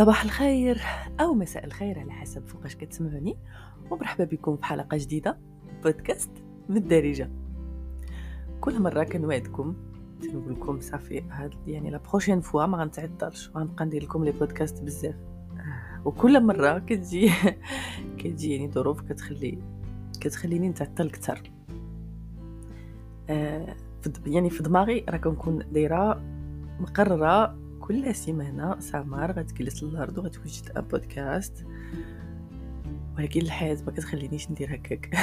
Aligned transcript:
صباح 0.00 0.24
الخير 0.24 0.80
أو 1.20 1.34
مساء 1.34 1.64
الخير 1.64 1.98
على 1.98 2.12
حسب 2.12 2.46
فوقاش 2.46 2.76
كتسمعوني 2.76 3.36
ومرحبا 3.90 4.24
بكم 4.24 4.56
في 4.56 4.64
حلقة 4.64 4.96
جديدة 4.96 5.38
بودكاست 5.82 6.30
من 6.68 6.76
الدارجة. 6.76 7.30
كل 8.60 8.82
مرة 8.82 9.04
كنوعدكم 9.04 9.76
نقول 10.24 10.52
لكم 10.52 10.80
صافي 10.80 11.22
هاد 11.30 11.54
يعني 11.66 11.90
لا 11.90 12.00
بروشين 12.10 12.40
فوا 12.40 12.66
ما 12.66 12.78
غنتعطلش 12.78 13.50
وغنبقى 13.54 13.84
ندير 13.84 14.02
لكم 14.02 14.24
لي 14.24 14.32
بودكاست 14.32 14.82
بزاف. 14.82 15.16
وكل 16.04 16.44
مرة 16.44 16.78
كتجي 16.78 17.30
كتجي 18.18 18.52
يعني 18.52 18.70
ظروف 18.70 19.00
كتخلي 19.00 19.58
كتخليني 20.20 20.68
نتعطل 20.68 21.06
أكثر. 21.06 21.42
آه 23.30 23.76
يعني 24.26 24.50
في 24.50 24.62
دماغي 24.62 25.04
راه 25.08 25.16
كنكون 25.16 25.58
دايرة 25.72 26.22
مقررة 26.80 27.59
كل 27.90 28.14
سيمانة 28.14 28.80
سامار 28.80 29.32
غتجلس 29.32 29.82
للأرض 29.82 30.18
وغتوجد 30.18 30.88
بودكاست. 30.90 31.66
ولكن 33.18 33.40
الحياة 33.40 33.76
ما 33.86 33.92
كتخلينيش 33.92 34.50
ندير 34.50 34.74
هكاك. 34.74 35.10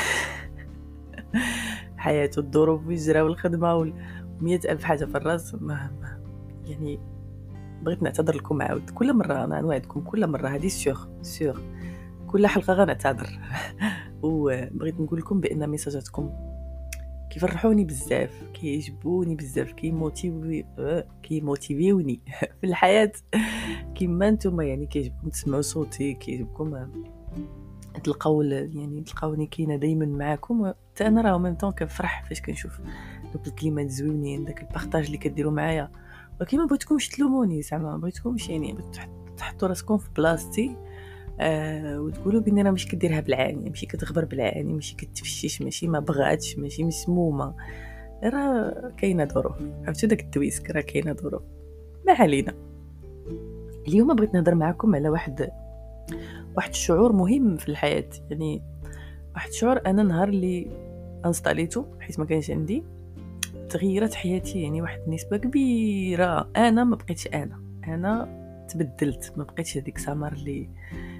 الحياة 1.95 2.29
والظروف 2.37 2.87
والهجرة 2.87 3.23
والخدمة 3.23 3.75
ومية 3.75 4.59
ألف 4.69 4.83
حاجة 4.83 5.05
في 5.05 5.17
الرأس 5.17 5.53
ما, 5.53 5.91
ما 6.01 6.19
يعني 6.65 6.99
بغيت 7.81 8.03
نعتذر 8.03 8.35
لكم 8.35 8.61
عاود. 8.61 8.89
كل 8.89 9.13
مرة 9.13 9.43
أنا 9.43 9.61
نوعدكم 9.61 10.01
كل 10.01 10.27
مرة 10.27 10.47
هذه 10.47 10.67
سيغ 10.67 11.07
سيغ 11.21 11.59
كل 12.27 12.47
حلقة 12.47 12.73
غنعتذر. 12.73 13.39
وبغيت 14.23 14.99
نقول 14.99 15.19
لكم 15.19 15.39
بأن 15.39 15.69
ميساجاتكم 15.69 16.29
كيفرحوني 17.29 17.85
بزاف 17.85 18.43
كيعجبوني 18.53 19.35
بزاف 19.35 19.71
كيموتيوي 19.71 20.65
كيموتيفيوني 21.23 22.21
في 22.61 22.67
الحياة. 22.67 23.11
كيما 23.95 24.29
نتوما 24.29 24.63
يعني 24.63 24.85
كيعجبكم 24.85 25.29
تسمعوا 25.29 25.61
صوتي 25.61 26.13
كيعجبكم 26.13 26.87
تلقاو 28.03 28.41
يعني 28.41 29.01
تلقاوني 29.01 29.45
كاينة 29.47 29.75
دائما 29.75 30.05
معاكم. 30.05 30.67
حتى 30.67 31.07
أنا 31.07 31.21
راه 31.21 31.37
même 31.37 31.55
temps 31.55 31.71
كنفرح 31.71 32.25
فاش 32.25 32.41
كنشوف 32.41 32.79
دوك 33.33 33.47
الكلمات 33.47 33.89
زوينين 33.89 34.45
داك 34.45 34.61
ال 34.61 34.67
partage 34.67 35.05
اللي 35.05 35.17
كديروا 35.17 35.51
معايا. 35.51 35.91
ولكن 36.39 36.57
ما 36.57 36.65
بغيتكمش 36.65 37.09
تلوموني 37.09 37.61
زعما 37.61 37.91
ما 37.91 37.97
بغيتكمش 37.97 38.49
يعني 38.49 38.75
تحطوا 39.37 39.67
راسكم 39.67 39.97
في 39.97 40.09
بلاصتي 40.17 40.75
آه 41.39 42.01
وتقولوا 42.01 42.41
بلي 42.41 42.61
راه 42.61 42.71
ماشي 42.71 42.87
كديرها 42.87 43.19
بالعاني 43.19 43.69
ماشي 43.69 43.85
كتغبر 43.85 44.25
بالعاني 44.25 44.73
ماشي 44.73 44.95
كتفشش 44.95 45.61
ماشي 45.61 45.87
ما 45.87 45.99
بغاتش 45.99 46.57
ماشي 46.57 46.83
مسمومة. 46.83 47.55
راه 48.23 48.91
كاينة 48.97 49.25
ظروف. 49.25 49.55
عرفتوا 49.85 50.09
داك 50.09 50.21
التويسك؟ 50.21 50.71
راه 50.71 50.81
كاينة 50.81 51.13
ظروف. 51.13 51.41
ما 52.07 52.13
علينا. 52.13 52.53
اليوم 53.87 54.15
بغيت 54.15 54.33
نهضر 54.33 54.55
معكم 54.55 54.95
على 54.95 55.09
واحد 55.09 55.49
واحد 56.55 56.69
الشعور 56.69 57.13
مهم 57.13 57.57
في 57.57 57.69
الحياة. 57.69 58.09
يعني 58.29 58.61
واحد 59.35 59.49
الشعور 59.49 59.81
أنا 59.85 60.03
نهار 60.03 60.29
اللي 60.29 60.67
انستاليتو 61.25 61.85
حيت 61.99 62.19
ما 62.19 62.25
كانش 62.25 62.51
عندي 62.51 62.83
تغيرت 63.69 64.13
حياتي. 64.13 64.61
يعني 64.61 64.81
واحد 64.81 64.99
النسبة 65.07 65.37
كبيرة. 65.37 66.49
أنا 66.55 66.83
ما 66.83 66.95
بقيتش 66.95 67.27
أنا. 67.27 67.61
أنا 67.87 68.37
تبدلت. 68.69 69.33
ما 69.37 69.43
بقيتش 69.43 69.77
هذيك 69.77 69.97
سامر 69.97 70.33
اللي 70.33 70.69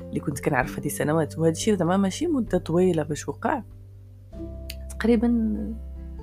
اللي 0.10 0.20
كنت 0.20 0.40
كنعرف 0.40 0.80
هذه 0.80 0.88
سنوات 0.88 1.38
وهذا 1.38 1.52
الشيء 1.52 1.76
زعما 1.76 1.98
ماشي 1.98 2.28
مدة 2.28 2.58
طويلة 2.58 3.04
باش 3.04 3.30
وقع. 3.30 3.64
تقريبا 4.90 5.30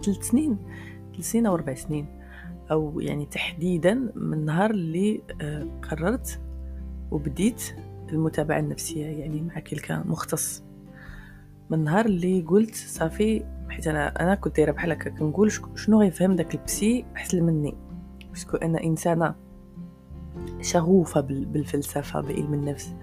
ثلاث 0.04 0.28
سنين 0.28 0.58
ثلاث 1.12 1.30
سنين 1.30 1.46
أو 1.46 1.54
أربع 1.54 1.74
سنين. 1.74 2.06
أو 2.70 3.00
يعني 3.00 3.26
تحديدا 3.26 3.94
من 4.14 4.32
النهار 4.38 4.70
اللي 4.70 5.22
آه، 5.40 5.66
قررت 5.82 6.40
وبديت 7.10 7.62
المتابعة 8.12 8.58
النفسية 8.58 9.06
يعني 9.06 9.40
مع 9.40 9.60
كلك 9.60 9.92
مختص. 9.92 10.64
من 11.70 11.78
النهار 11.78 12.06
اللي 12.06 12.40
قلت 12.40 12.74
صافي 12.74 13.44
حيت 13.68 13.86
أنا 13.86 14.22
أنا 14.22 14.34
كنت 14.34 14.56
دايرة 14.56 14.72
بحال 14.72 14.92
هكا 14.92 15.10
كنقول 15.10 15.52
شنو 15.74 16.00
غيفهم 16.00 16.36
داك 16.36 16.54
البسي 16.54 17.04
أحسن 17.16 17.42
مني. 17.42 17.74
باسكو 18.30 18.56
أنا 18.56 18.84
إنسانة 18.84 19.34
شغوفة 20.60 21.20
بالفلسفة 21.20 22.20
بعلم 22.20 22.54
النفس. 22.54 22.94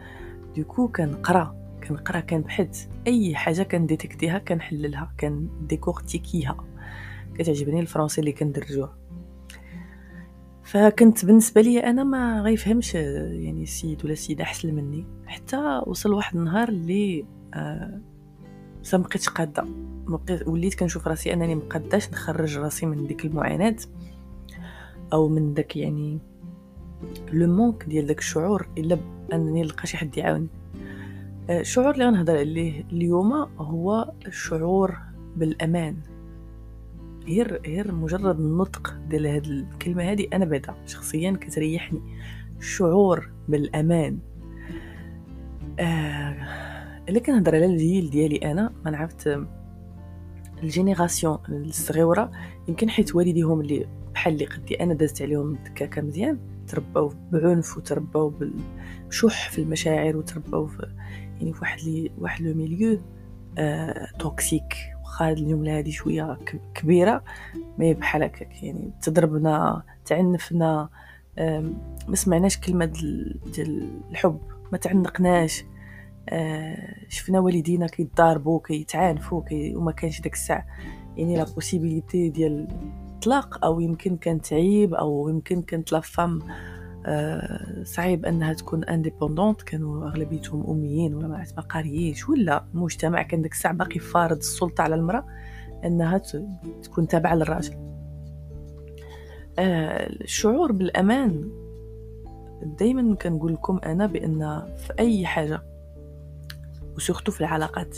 دوكو 0.56 0.88
كنقرا. 0.88 1.56
كنقرا 1.88 2.20
كنبحث. 2.20 2.88
أي 3.08 3.36
حاجة 3.36 3.64
كنديتيكتيها 3.64 4.38
كنحللها 4.38 5.14
كنديكورتيكيها. 5.20 6.58
كتعجبني 7.36 7.80
الفرنسي 7.80 8.22
اللي 8.22 8.32
كندرجوه. 8.32 8.98
فكنت 10.64 11.26
بالنسبة 11.26 11.62
لي 11.62 11.80
أنا 11.80 12.04
ما 12.04 12.42
غيفهمش 12.42 12.96
يعني 12.96 13.64
السيد 13.64 14.04
ولا 14.06 14.14
السيده 14.14 14.44
أحسن 14.44 14.74
مني. 14.76 15.06
حتى 15.26 15.82
وصل 15.88 16.14
واحد 16.14 16.38
النهار 16.38 16.70
اللي 16.70 17.26
آه 17.54 18.02
ما 18.94 19.00
بقيتش 19.00 19.30
قادة. 19.30 19.66
وليت 20.46 20.76
كنشوف 20.76 21.08
راسي 21.08 21.34
أنني 21.34 21.56
مقداش 21.56 22.10
نخرج 22.10 22.58
راسي 22.58 22.86
من 22.86 23.08
ديك 23.08 23.26
المعاناة 23.26 23.76
أو 25.14 25.30
من 25.30 25.54
داك 25.54 25.76
يعني 25.78 26.20
le 27.34 27.48
manque 27.48 27.86
ديال 27.88 28.06
داك 28.06 28.20
الشعور 28.20 28.68
إلا 28.78 28.98
انني 29.34 29.62
نلقى 29.62 29.88
شي 29.88 29.98
حد 29.98 30.18
يعاوني 30.18 30.48
آه، 31.50 31.60
الشعور 31.60 31.92
اللي 31.92 32.06
غنهضر 32.06 32.38
عليه 32.38 32.84
اليوم 32.92 33.34
هو 33.58 34.12
الشعور 34.28 34.98
بالأمان. 35.38 35.96
غير 37.28 37.62
غير 37.66 37.92
مجرد 37.92 38.40
النطق 38.40 38.96
ديال 39.10 39.28
هاد 39.28 39.46
الكلمة 39.46 40.12
هادي 40.12 40.30
أنا 40.34 40.46
بعدا 40.46 40.76
شخصيا 40.86 41.38
كتريحني. 41.42 42.02
الشعور 42.60 43.30
بالأمان. 43.48 44.18
آه 45.80 46.36
اللي 47.10 47.20
كنهضر 47.20 47.56
على 47.56 47.66
الجيل 47.66 48.10
ديالي 48.10 48.52
أنا 48.52 48.74
ما 48.86 48.98
عرفت 48.98 49.40
ال 50.64 50.71
génération 50.71 51.38
الصغيرة 51.50 52.32
يمكن 52.68 52.90
حيت 52.90 53.16
والديهم 53.16 53.62
اللي 53.62 53.88
بحال 54.14 54.34
اللي 54.34 54.46
قدي 54.46 54.84
أنا 54.84 54.94
دازت 54.94 55.22
عليهم 55.22 55.58
دكاكه 55.66 56.02
مزيان 56.02 56.38
ترباو 56.72 57.14
بعنف 57.32 57.78
وترباو 57.78 58.34
بشح 59.10 59.50
في 59.50 59.62
المشاعر 59.62 60.18
وترباو 60.18 60.68
في 60.68 60.88
يعني 61.40 61.54
في 61.54 61.60
واحد 61.62 61.80
لي 61.80 62.12
واحد 62.20 62.42
le 62.42 62.54
milieu 62.54 63.00
آه 63.58 64.08
toxique. 64.20 64.74
واخا 65.04 65.30
هاد 65.30 65.38
الجمله 65.38 65.78
هادي 65.78 65.92
شوية 65.92 66.38
كبيرة 66.76 67.24
mais 67.78 67.94
بحال 67.94 68.24
هكاك. 68.24 68.64
يعني 68.64 68.92
تضربنا 69.02 69.84
تعنفنا 70.06 70.90
ما 72.08 72.16
سمعناش 72.16 72.58
كلمة 72.58 72.86
ديال 73.56 73.90
الحب. 74.12 74.40
ما 74.72 74.78
تعنقناش. 74.78 75.64
آه 76.30 76.96
شفنا 77.10 77.40
والدينا 77.40 77.88
كيتضاربوا 77.88 78.60
كيتعانفوا 78.60 79.44
كي 79.44 79.76
وما 79.76 79.92
كانش 79.92 80.22
داك 80.22 80.34
الساعة. 80.34 80.66
يعني 81.18 81.38
la 81.38 81.44
possibilité 81.44 82.30
ديال 82.30 82.68
الاطلاق 83.22 83.66
أو 83.66 83.80
يمكن 83.80 84.18
كانت 84.18 84.54
عيب 84.54 84.94
أو 84.94 85.30
يمكن 85.30 85.62
كانت 85.62 85.92
la 85.92 86.00
femme 86.00 86.40
آه 87.06 87.84
صعيب 87.84 88.26
أنها 88.26 88.54
تكون 88.54 88.84
indépendante 88.84 89.62
كانوا 89.62 90.08
أغلبيتهم 90.08 90.70
أميين 90.70 91.14
ولا 91.16 91.28
ما 91.28 91.62
قاريينش 91.70 92.30
ولا 92.30 92.66
المجتمع 92.74 93.22
كان 93.22 93.42
داك 93.42 93.52
الساعة 93.52 93.74
باقي 93.74 94.00
فارض 94.00 94.38
السلطة 94.38 94.82
على 94.82 94.96
المرأة 94.96 95.26
أنها 95.86 96.22
تكون 96.84 97.08
تابعة 97.08 97.36
للراجل. 97.36 97.74
آه 99.60 100.08
الشعور 100.10 100.72
بالأمان 100.72 101.52
دائما 102.80 103.16
كنقول 103.16 103.54
لكم 103.54 103.80
أنا 103.86 104.06
بأن 104.06 104.66
في 104.78 104.94
أي 105.00 105.26
حاجة 105.26 105.62
و 106.96 107.00
surtout 107.00 107.32
في 107.32 107.42
العلاقات 107.42 107.98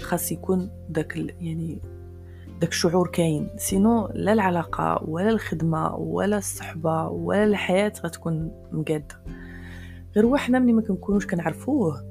خاص 0.00 0.32
يكون 0.32 0.70
داك 0.88 1.16
يعني 1.40 1.78
داك 2.62 2.70
الشعور 2.70 3.08
كاين. 3.08 3.48
sinon 3.56 4.08
لا 4.14 4.32
العلاقة 4.32 5.04
ولا 5.08 5.28
الخدمة 5.28 5.96
ولا 5.96 6.38
الصحبة 6.38 7.08
ولا 7.08 7.44
الحياة 7.44 7.92
غتكون 8.04 8.50
مقادة. 8.72 9.22
غير 10.16 10.26
وحنا 10.26 10.58
ملي 10.58 10.72
ما 10.72 10.82
كنكونوش 10.82 11.26
كنعرفوه 11.26 12.04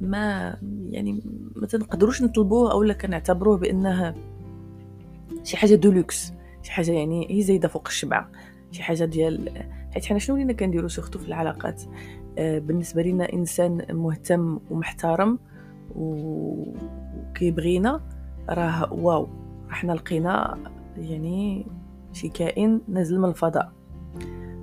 ما 0.00 0.56
يعني 0.90 1.22
ما 1.56 1.66
تنقدروش 1.66 2.22
نطلبوه 2.22 2.72
اولا 2.72 2.94
كنعتبروه 2.94 3.56
بأنه 3.56 4.14
شي 5.42 5.56
حاجة 5.56 5.74
de 5.74 5.93
luxe 5.93 6.32
شي 6.62 6.72
حاجة 6.72 6.92
يعني 6.92 7.26
هي 7.30 7.42
زايدة 7.42 7.68
فوق 7.68 7.88
الشبعه 7.88 8.30
شي 8.70 8.82
حاجة 8.82 9.04
ديال 9.04 9.64
حيت 9.94 10.04
حنا 10.04 10.18
شنو 10.18 10.36
ولينا 10.36 10.52
كنديرو 10.52 10.88
surtout 10.88 11.18
في 11.18 11.28
العلاقات؟ 11.28 11.82
آه 12.38 12.58
بالنسبة 12.58 13.02
لنا 13.02 13.32
إنسان 13.32 13.86
مهتم 13.90 14.60
ومحترم 14.70 15.38
وكيبغينا 15.96 18.00
راه 18.50 18.92
واو. 18.92 19.28
إحنا 19.70 19.92
لقينا 19.92 20.58
يعني 20.96 21.66
شي 22.12 22.28
كائن 22.28 22.80
نازل 22.88 23.18
من 23.18 23.28
الفضاء. 23.28 23.72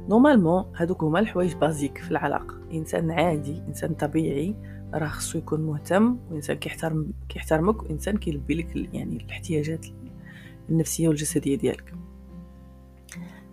normalement 0.09 0.65
هادوك 0.75 1.03
هما 1.03 1.19
الحوايج 1.19 1.55
basiques 1.55 1.97
في 1.97 2.11
العلاقة. 2.11 2.55
إنسان 2.73 3.11
عادي 3.11 3.63
إنسان 3.67 3.93
طبيعي 3.93 4.55
راه 4.93 5.07
خصو 5.07 5.37
يكون 5.37 5.61
مهتم 5.61 6.17
وإنسان 6.31 6.57
كيحترم 6.57 7.11
كيحترمك 7.29 7.83
وإنسان 7.83 8.17
كيلبي 8.17 8.53
لك 8.53 8.93
يعني 8.93 9.17
الاحتياجات 9.17 9.85
النفسية 10.69 11.07
والجسدية 11.07 11.57
ديالك. 11.57 11.93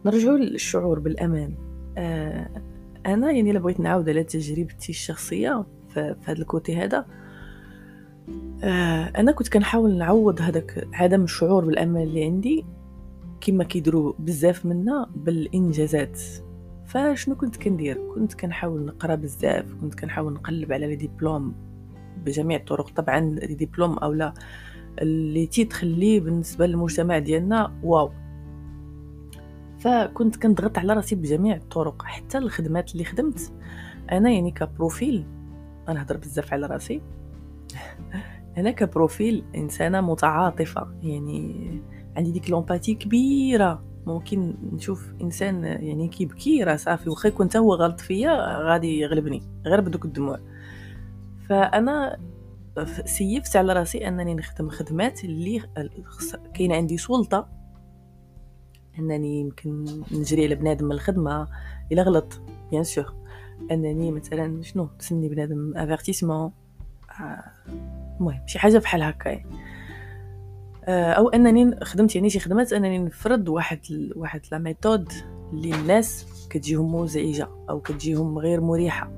نرجعوا 0.06 0.38
للشعور 0.38 0.98
بالأمان. 0.98 1.54
آه 1.98 2.48
أنا 3.06 3.30
يعني 3.30 3.50
إلا 3.50 3.58
بغيت 3.58 3.80
نعاود 3.80 4.08
على 4.08 4.24
تجربتي 4.24 4.92
الشخصية 4.92 5.64
في 5.88 6.16
هذا 6.24 6.38
côté 6.38 6.76
هذا 6.76 7.06
آه 8.64 9.04
أنا 9.04 9.32
كنت 9.32 9.48
كنحاول 9.48 9.98
نعوض 9.98 10.40
هذاك 10.40 10.88
عدم 10.92 11.24
الشعور 11.24 11.64
بالامان 11.64 12.02
اللي 12.02 12.24
عندي 12.24 12.64
كما 13.40 13.64
كيديروا 13.64 14.12
بزاف 14.18 14.66
منا 14.66 15.10
بالإنجازات. 15.16 16.20
فشنو 16.86 17.34
كنت 17.36 17.56
كندير؟ 17.56 17.98
كنت 18.14 18.34
كنحاول 18.34 18.84
نقرأ 18.84 19.14
بزاف 19.14 19.74
كنت 19.80 19.94
كنحاول 19.94 20.32
نقلب 20.32 20.72
على 20.72 20.86
les 20.86 20.96
diplômes 20.96 21.54
بجميع 22.24 22.58
الطرق. 22.58 22.90
طبعا 22.90 23.20
les 23.20 23.54
diplômes 23.54 23.98
اولا 23.98 24.34
اللي 24.98 25.46
تيتخلي 25.46 26.20
بالنسبة 26.20 26.66
للمجتمع 26.66 27.18
ديالنا 27.18 27.72
واو. 27.82 28.10
فكنت 29.78 30.36
كنضغط 30.36 30.78
على 30.78 30.92
راسي 30.92 31.14
بجميع 31.14 31.56
الطرق 31.56 32.02
حتى 32.02 32.38
الخدمات 32.38 32.92
اللي 32.92 33.04
خدمت. 33.04 33.52
أنا 34.12 34.30
يعني 34.30 34.50
ك 34.50 34.61
profil 34.61 35.26
أنا 35.88 36.02
هضر 36.02 36.16
بزاف 36.16 36.52
على 36.52 36.66
راسي. 36.66 37.00
أنا 38.58 38.70
ك 38.70 38.81
profil 38.81 39.44
إنسانة 39.56 40.00
متعاطفة 40.00 40.88
يعني 41.02 41.80
عندي 42.16 42.32
ديك 42.32 42.50
l'empathie 42.50 42.94
كبيرة. 42.94 43.84
ممكن 44.06 44.54
نشوف 44.72 45.12
إنسان 45.22 45.64
يعني 45.64 46.08
كيبكي 46.08 46.64
راه 46.64 46.76
صافي 46.76 47.10
واخا 47.10 47.28
يكون 47.28 47.48
هو 47.56 47.74
غلط 47.74 48.00
فيا 48.00 48.58
غادي 48.58 49.00
يغلبني 49.00 49.42
غير 49.66 49.80
بدوك 49.80 50.04
الدموع. 50.04 50.38
فأنا 51.48 52.18
سيفطت 53.04 53.56
على 53.56 53.72
راسي 53.72 54.08
أنني 54.08 54.34
نخدم 54.34 54.68
خدمات 54.68 55.24
اللي 55.24 55.62
كاين 56.54 56.72
عندي 56.72 56.96
سلطة. 56.96 57.48
أنني 58.98 59.40
يمكن 59.40 59.84
نجري 60.12 60.44
على 60.44 60.54
بنادم 60.54 60.86
من 60.86 60.92
الخدمة 60.92 61.48
إلا 61.92 62.02
غلط 62.02 62.40
bien 62.70 62.84
sûr. 62.84 63.14
أنني 63.70 64.12
مثلا 64.12 64.62
شنو؟ 64.62 64.88
تسني 64.98 65.28
بنادم 65.28 65.76
avertissement 65.76 66.52
آه، 67.20 67.44
المهم 68.20 68.40
شي 68.46 68.58
حاجة 68.58 68.78
بحال 68.78 69.02
هكا. 69.02 69.42
آه، 70.84 71.12
أو 71.12 71.28
أنني 71.28 71.84
خدمت 71.84 72.16
يعني 72.16 72.30
شي 72.30 72.38
خدمات 72.38 72.72
أنني 72.72 72.98
نفرض 72.98 73.48
واحد 73.48 73.78
ال... 73.90 74.12
واحد 74.16 74.40
la 74.52 74.58
méthode 74.58 75.12
اللي 75.52 75.74
الناس 75.74 76.26
كتجيهم 76.50 76.94
مزعجة 76.94 77.48
أو 77.70 77.80
كتجيهم 77.80 78.38
غير 78.38 78.60
مريحة. 78.60 79.10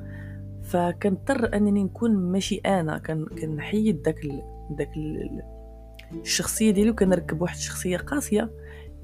فكنضطر 0.63 1.57
أنني 1.57 1.85
نكون 1.85 2.17
ماشي 2.17 2.57
أنا 2.57 2.99
كنحيد 3.41 4.03
داك 4.03 4.25
ال... 4.25 4.43
داك 4.71 4.97
ال... 4.97 5.43
الشخصية 6.13 6.71
ديالي 6.71 6.91
وكنركب 6.91 7.43
واحد 7.43 7.57
الشخصية 7.57 7.97
قاسية 7.97 8.51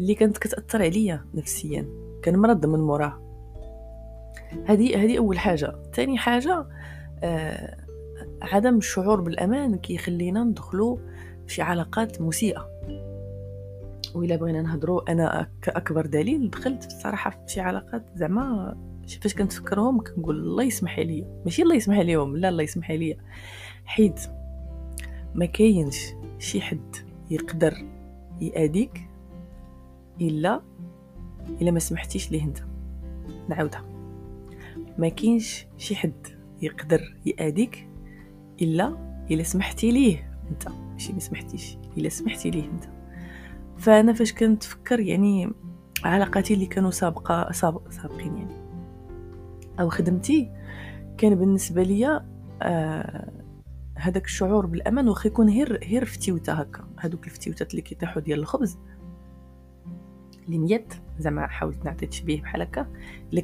اللي 0.01 0.15
كانت 0.15 0.39
كتأثر 0.39 0.83
عليا 0.83 1.25
نفسيا. 1.35 1.87
كنمرض 2.25 2.67
من 2.67 2.79
موراه 2.79 3.21
هذه 4.67 5.05
هذه 5.05 5.19
أول 5.19 5.39
حاجة. 5.39 5.73
ثاني 5.95 6.19
حاجة 6.19 6.67
آه 7.23 7.80
عدم 8.43 8.77
الشعور 8.77 9.21
بالأمان 9.21 9.79
كيخلينا 9.79 10.45
ندخلو 10.45 11.01
شي 11.47 11.63
علاقات 11.63 12.21
مسيئة. 12.21 12.71
وإلا 14.15 14.37
بغينا 14.37 14.63
نهضروا 14.63 15.13
أنا 15.13 15.51
كاكبر 15.63 16.07
دليل 16.07 16.51
دخلت 16.51 16.87
بصراحة 16.87 17.31
في 17.31 17.53
شي 17.53 17.61
علاقات 17.61 18.07
زعما 18.15 18.77
فاش 19.21 19.35
كنتفكرهم 19.35 20.01
كنقول 20.01 20.37
الله 20.37 20.65
يسمح 20.65 20.99
لي. 20.99 21.41
ماشي 21.45 21.63
الله 21.63 21.75
يسمح 21.75 21.99
ليهم 21.99 22.37
لا 22.37 22.49
الله 22.49 22.63
يسمح 22.63 22.91
لي 22.91 23.17
حيت 23.85 24.21
ما 25.35 25.47
كاينش 25.47 26.07
شي 26.39 26.61
حد 26.61 26.97
يقدر 27.31 27.75
يأذيك 28.41 29.01
إلا 30.21 30.61
إلا 31.61 31.71
ما 31.71 31.79
سمحتيش 31.79 32.33
ليه 32.33 32.45
أنت. 32.45 32.59
نعاودها. 33.49 33.85
ما 34.99 35.09
كاينش 35.09 35.67
شي 35.79 35.97
حد 35.97 36.27
يقدر 36.63 37.17
يأذيك 37.27 37.90
إلا 38.63 38.97
إلا 39.31 39.43
سمحتي 39.43 39.91
ليه 39.91 40.31
أنت؟ 40.51 40.69
ماشي 40.69 41.13
ما 41.13 41.19
سمحتيش. 41.19 41.79
إلا 41.97 42.09
سمحتي 42.09 42.51
ليه 42.51 42.65
أنت؟ 42.65 42.85
فأنا 43.79 44.13
فاش 44.13 44.33
كنتفكر 44.33 45.01
يعني 45.01 45.53
علاقاتي 46.05 46.55
اللي 46.55 46.67
كانوا 46.67 46.91
سابقة 46.91 47.53
سابق 47.53 47.91
سابقين 47.91 48.37
يعني. 48.37 48.57
أو 49.81 49.89
خدمتي 49.89 50.51
كان 51.19 51.35
بالنسبة 51.35 51.83
ليا 51.83 52.27
آه 52.63 53.33
الشعور 54.17 54.67
بالأمان 54.67 55.09
واخا 55.09 55.27
يكون 55.27 55.49
غير 55.49 55.85
غير 55.85 56.05
فتيوته 56.05 56.53
هكا. 56.53 56.85
هذوك 56.99 57.27
الفتيوتات 57.27 57.71
اللي 57.71 57.83
كيطيحوا 57.83 58.23
ديال 58.23 58.39
الخبز. 58.39 58.79
اللي 60.47 60.59
نيت 60.59 60.95
زعما 61.21 61.47
حاولت 61.47 61.85
نعطي 61.85 62.07
تشبيه 62.07 62.43
بحال 62.43 62.63
هكا 62.63 62.87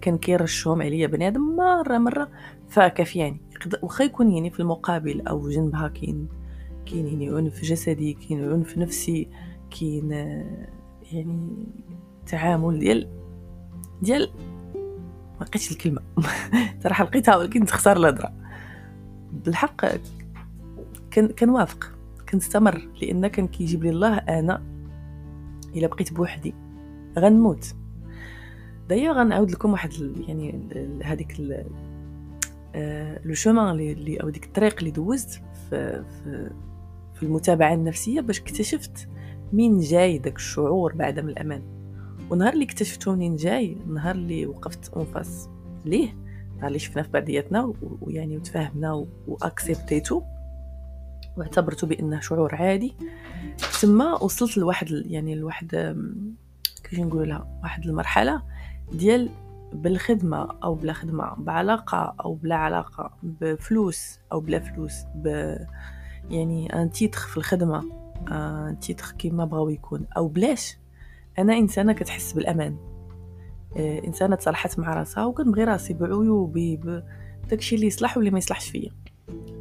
كان 0.00 0.18
كيرشهم 0.18 0.82
عليا 0.82 1.06
بنادم 1.06 1.56
مرة 1.56 1.98
مرة 1.98 2.28
فكافياني 2.68 3.40
واخا 3.82 4.04
يكون 4.04 4.32
يعني 4.32 4.50
في 4.50 4.60
المقابل 4.60 5.26
أو 5.28 5.48
جنبها 5.48 5.88
كاين 5.88 6.28
كاين 6.86 7.06
يعني 7.06 7.28
عنف 7.36 7.62
جسدي 7.62 8.12
كاين 8.12 8.52
عنف 8.52 8.78
نفسي 8.78 9.28
كاين 9.70 10.10
يعني 11.12 11.66
تعامل 12.26 12.78
ديال 12.78 13.08
ديال 14.02 14.30
ما 15.40 15.44
لقيتش 15.44 15.72
الكلمة. 15.72 16.02
صراحة 16.82 17.04
لقيتها 17.04 17.36
ولكن 17.36 17.64
تختار 17.64 17.96
الهضرة. 17.96 18.32
بالحق 19.32 19.86
كان 21.10 21.28
كنوافق 21.28 21.92
كنستمر 22.28 22.88
لأن 23.02 23.26
كان 23.26 23.48
كيجيب 23.48 23.84
لي 23.84 23.90
الله 23.90 24.16
أنا 24.16 24.62
إلا 25.76 25.86
بقيت 25.86 26.12
بوحدي. 26.12 26.54
غنموت. 27.18 27.74
دايوغ 28.88 29.18
غنعاود 29.18 29.50
لكم 29.50 29.72
واحد 29.72 29.92
يعني 30.28 30.68
هذيك 31.04 31.36
لو 33.24 33.34
شومان 33.34 33.68
اللي 33.68 34.16
أو 34.16 34.30
ديك 34.30 34.44
الطريق 34.44 34.78
اللي 34.78 34.90
دوزت 34.90 35.30
في, 35.70 36.02
في 36.02 36.50
في 37.14 37.22
المتابعة 37.22 37.74
النفسية 37.74 38.20
باش 38.20 38.40
اكتشفت 38.40 39.08
منين 39.52 39.78
جاي 39.78 40.18
داك 40.18 40.36
الشعور 40.36 40.92
بعدم 40.94 41.28
الأمان. 41.28 41.62
ونهار 42.30 42.52
اللي 42.52 42.64
اكتشفتو 42.64 43.12
منين 43.12 43.36
جاي 43.36 43.76
نهار 43.86 44.14
اللي 44.14 44.46
وقفت 44.46 44.88
en 44.88 45.08
face 45.08 45.48
ليه 45.84 46.16
نهار 46.56 46.66
اللي 46.66 46.78
شفنا 46.78 47.02
في 47.02 47.10
بعضياتنا 47.10 47.74
ويعني 48.00 48.36
وتفاهمنا 48.36 49.06
و 49.26 49.36
acceptيتو 49.36 50.22
واعتبرته 51.36 51.86
بأنه 51.86 52.20
شعور 52.20 52.54
عادي. 52.54 52.94
ثم 53.58 54.00
وصلت 54.00 54.56
لواحد 54.58 54.90
يعني 54.90 55.34
لواحد 55.34 55.96
كيف 56.90 57.00
نقول 57.00 57.28
لها 57.28 57.60
واحد 57.62 57.86
المرحلة 57.86 58.42
ديال 58.92 59.30
بالخدمة 59.72 60.48
أو 60.64 60.74
بلا 60.74 60.92
خدمة 60.92 61.34
بعلاقة 61.38 62.14
أو 62.24 62.34
بلا 62.34 62.54
علاقة 62.54 63.10
بفلوس 63.22 64.20
أو 64.32 64.40
بلا 64.40 64.58
فلوس 64.58 64.94
ب 65.14 65.56
يعني 66.30 66.82
un 66.82 66.90
titre 66.90 67.18
في 67.18 67.36
الخدمة 67.36 67.84
un 68.30 68.78
titre 68.80 69.14
كيما 69.18 69.44
بغاو 69.44 69.68
يكون. 69.68 70.06
أو 70.16 70.28
بلاش، 70.28 70.78
أنا 71.38 71.58
إنسانة 71.58 71.92
كتحس 71.92 72.32
بالأمان. 72.32 72.76
آه، 73.76 74.04
إنسانة 74.06 74.36
تصالحت 74.36 74.78
مع 74.78 74.94
راسها 74.94 75.24
وكنبغي 75.24 75.64
راسي 75.64 75.94
بعيوبي 75.94 76.80
داكشي 77.50 77.74
اللي 77.74 77.86
يصلح 77.86 78.16
واللي 78.16 78.30
ما 78.30 78.38
يصلحش 78.38 78.70
فيا. 78.70 78.90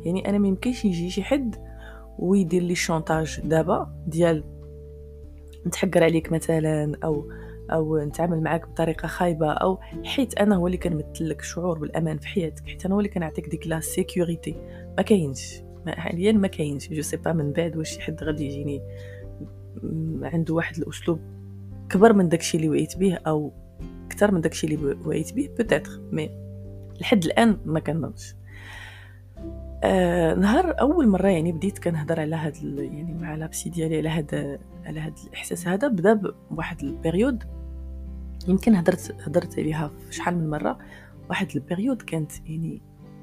يعني 0.05 0.29
أنا 0.29 0.37
ما 0.37 0.47
يمكنش 0.47 0.85
يجي 0.85 1.09
شي 1.09 1.23
حد 1.23 1.55
ويدير 2.19 2.61
لي 2.61 2.71
ال 2.71 2.79
chantage 2.79 3.39
دابا 3.43 4.03
ديال 4.07 4.43
نتحقر 5.67 6.03
عليك 6.03 6.31
مثلا 6.31 6.97
أو 7.03 7.31
أو 7.71 7.97
نتعامل 7.97 8.41
معاك 8.41 8.67
بطريقة 8.67 9.07
خايبة 9.07 9.51
أو 9.51 9.79
حيت 10.03 10.37
أنا 10.37 10.55
هو 10.55 10.67
اللي 10.67 10.77
كنمثل 10.77 11.29
لك 11.29 11.41
شعور 11.41 11.79
بالأمان 11.79 12.17
في 12.17 12.27
حياتك 12.27 12.67
حيت 12.67 12.85
أنا 12.85 12.95
هو 12.95 12.99
اللي 12.99 13.09
كنعطيك 13.09 13.49
ديك 13.49 13.67
la 13.67 13.79
sécurité 13.79 14.55
ما 14.97 15.03
كاينش. 15.03 15.61
حاليا 15.87 16.31
ما 16.31 16.47
كاينش. 16.47 16.89
je 16.89 17.01
sais 17.01 17.17
pas 17.17 17.33
من 17.33 17.51
بعد 17.51 17.77
واش 17.77 17.89
شي 17.89 18.01
حد 18.01 18.23
غادي 18.23 18.45
يجيني. 18.45 18.81
عنده 20.21 20.53
واحد 20.53 20.77
الأسلوب 20.77 21.19
كبر 21.89 22.13
من 22.13 22.29
داكشي 22.29 22.57
اللي 22.57 22.69
وعيت 22.69 22.97
به 22.97 23.15
أو 23.15 23.51
أكثر 24.05 24.31
من 24.31 24.41
داكشي 24.41 24.67
اللي 24.67 24.97
وعيت 25.05 25.33
به 25.33 25.49
peut-être 25.57 26.01
mais 26.11 26.29
لحد 27.01 27.25
الآن 27.25 27.57
ما 27.65 27.79
كنظنش. 27.79 28.35
آه 29.83 30.33
نهار 30.33 30.79
أول 30.81 31.07
مرة 31.07 31.27
يعني 31.27 31.51
بديت 31.51 31.79
كنهضر 31.79 32.19
على 32.19 32.35
هاد 32.35 32.55
يعني 32.77 33.13
مع 33.13 33.35
la 33.35 33.49
psy 33.49 33.69
ديالي 33.69 33.97
على 33.97 34.09
هاد 34.09 34.59
على 34.85 34.99
هاد 34.99 35.13
الإحساس 35.27 35.67
هذا. 35.67 35.87
بدأ 35.87 36.33
بواحد 36.51 36.83
ال 36.83 36.90
période. 36.90 37.43
يمكن 38.47 38.75
هضرت 38.75 39.15
هضرت 39.27 39.59
عليها 39.59 39.91
شحال 40.09 40.37
من 40.37 40.49
مرة. 40.49 40.77
واحد 41.29 41.47
ال 41.55 41.61
période 41.61 42.01
كانت 42.01 42.31
يعني 42.45 42.81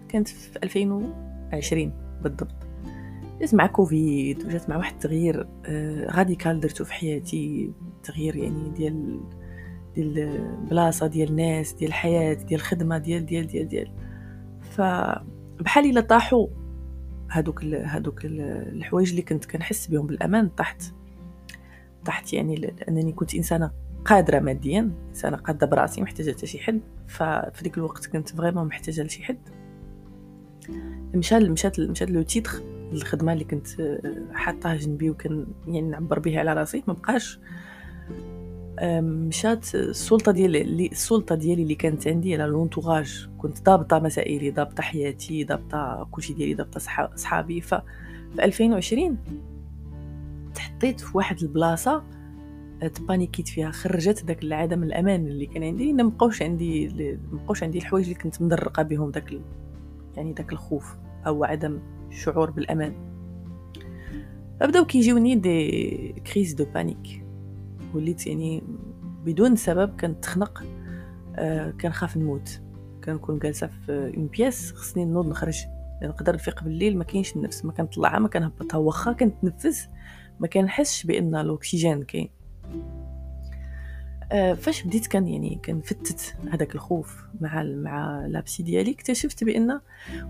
كانت 0.09 0.29
في 0.29 0.59
2020 0.63 1.93
بالضبط. 2.23 2.55
جات 3.41 3.55
مع 3.55 3.67
كوفيد 3.67 4.47
وجات 4.47 4.71
مع 4.71 4.77
واحد 4.77 4.93
التغيير 4.93 5.49
آه 5.67 6.07
radical 6.17 6.61
درتو 6.61 6.85
في 6.85 6.93
حياتي. 6.93 7.73
تغيير 8.03 8.37
يعني 8.37 8.71
ديال 8.71 9.21
ديال 9.95 10.19
البلاصه 10.19 11.07
ديال 11.07 11.31
الناس 11.31 11.73
ديال 11.73 11.89
الحياة 11.89 12.35
ديال 12.35 12.61
الخدمه 12.61 12.99
ديال 12.99 13.27
ديال 13.27 13.47
ديال 13.47 13.69
ديال. 13.69 13.93
فبحال 15.63 15.91
إلا 15.91 16.01
طاحوا 16.01 16.47
هادوك 17.31 17.65
هادوك 17.65 18.25
الحوايج 18.25 19.11
اللي 19.11 19.23
كنت 19.23 19.45
كنحس 19.45 19.87
بهم 19.87 20.07
بالأمان 20.07 20.49
طحت 20.49 20.83
طحت 22.05 22.33
يعني 22.33 22.55
لأنني 22.57 23.13
كنت 23.13 23.35
إنسانة 23.35 23.71
قادرة 24.05 24.39
ماديا 24.39 24.93
إنسانة 25.09 25.37
قادة 25.37 25.67
براسي 25.67 25.95
ما 25.95 26.03
محتاجة 26.03 26.33
حتى 26.33 26.47
شي 26.47 26.59
حد. 26.59 26.81
ففي 27.09 27.63
ديك 27.63 27.79
الوقت 27.79 28.07
كنت 28.07 28.29
vraiment 28.29 28.67
محتاجة 28.67 29.03
لشي 29.03 29.25
حد. 29.25 29.39
مشى 31.15 31.39
مشات 31.39 31.81
مشات 31.81 32.11
le 32.11 32.23
titre 32.23 32.63
الخدمة 32.93 33.33
اللي 33.33 33.45
كنت 33.45 33.67
حاطاه 34.33 34.77
جنبي 34.77 35.11
وكان 35.11 35.47
يعني 35.67 35.89
نعبر 35.89 36.19
بها 36.19 36.39
على 36.39 36.53
راسي 36.53 36.85
ما 36.87 36.93
بقاش 36.93 37.41
مشات 38.85 39.75
السلطة 39.75 40.33
ديالي 40.33 40.87
السلطة 40.87 41.35
ديالي 41.35 41.63
اللي 41.63 41.75
كانت 41.75 42.09
عندي 42.09 42.35
على 42.35 42.45
l'entourage. 42.45 43.29
كنت 43.39 43.63
ضابطة 43.63 43.99
مسائلي 43.99 44.51
ضابطة 44.51 44.83
حياتي 44.83 45.45
ضابطة 45.45 46.09
كلشي 46.11 46.33
ديالي 46.33 46.55
ضابطة 46.55 46.81
صحابي. 47.17 47.61
ف 47.61 47.75
في 48.35 48.45
2020 48.45 49.19
تحطيت 50.55 51.01
في 51.01 51.17
واحد 51.17 51.43
البلاصة 51.43 52.03
ت 52.95 53.01
paniquيت 53.01 53.49
فيها. 53.49 53.71
خرجت 53.71 54.25
داك 54.25 54.45
العدم 54.45 54.83
الأمان 54.83 55.27
اللي 55.27 55.47
كان 55.47 55.63
عندي. 55.63 55.93
ما 55.93 56.03
بقاوش 56.03 56.43
عندي 56.43 56.89
ما 57.33 57.39
بقاوش 57.39 57.63
عندي 57.63 57.79
الحوايج 57.79 58.05
اللي 58.05 58.19
كنت 58.19 58.43
مدرقة 58.43 58.83
بهم 58.83 59.11
داك 59.11 59.33
يعني 60.17 60.33
داك 60.33 60.53
الخوف 60.53 60.97
أو 61.27 61.45
عدم 61.45 61.79
الشعور 62.11 62.51
بالأمان. 62.51 62.95
فبداو 64.61 64.85
كيجيوني 64.85 65.35
des 65.35 66.15
crises 66.33 66.55
de 66.55 66.65
panique. 66.75 67.22
وليت 67.95 68.27
يعني 68.27 68.63
بدون 69.25 69.57
سبب 69.57 70.01
كنتخنق 70.01 70.65
آه 71.37 71.71
كنخاف 71.71 72.17
نموت. 72.17 72.61
كنكون 73.05 73.39
جالسة 73.39 73.67
في 73.67 74.13
une 74.17 74.27
pièce 74.27 74.73
خصني 74.73 75.05
نوض 75.05 75.29
نخرج. 75.29 75.65
نقدر 76.03 76.35
نفيق 76.35 76.65
بالليل 76.65 76.99
ما 76.99 77.05
كاينش 77.05 77.37
النفس 77.37 77.65
ما 77.65 77.73
كنطلعها 77.73 78.19
ما 78.19 78.29
كنهبطها 78.29 78.79
واخا 78.79 79.13
كنتنفس 79.13 79.89
ما 80.41 80.47
كنحسش 80.47 81.07
بأن 81.07 81.35
الاكسجين 81.35 82.03
كاين. 82.03 82.29
آه 84.33 84.55
فاش 84.55 84.83
بديت 84.83 85.07
كان 85.07 85.29
يعني 85.29 85.61
كنفتت 85.65 86.37
هذاك 86.53 86.75
الخوف 86.75 87.25
مع 87.41 87.63
مع 87.63 88.27
la 88.27 88.41
psy 88.41 88.63
ديالي 88.63 88.91
اكتشفت 88.91 89.45
بأن 89.45 89.81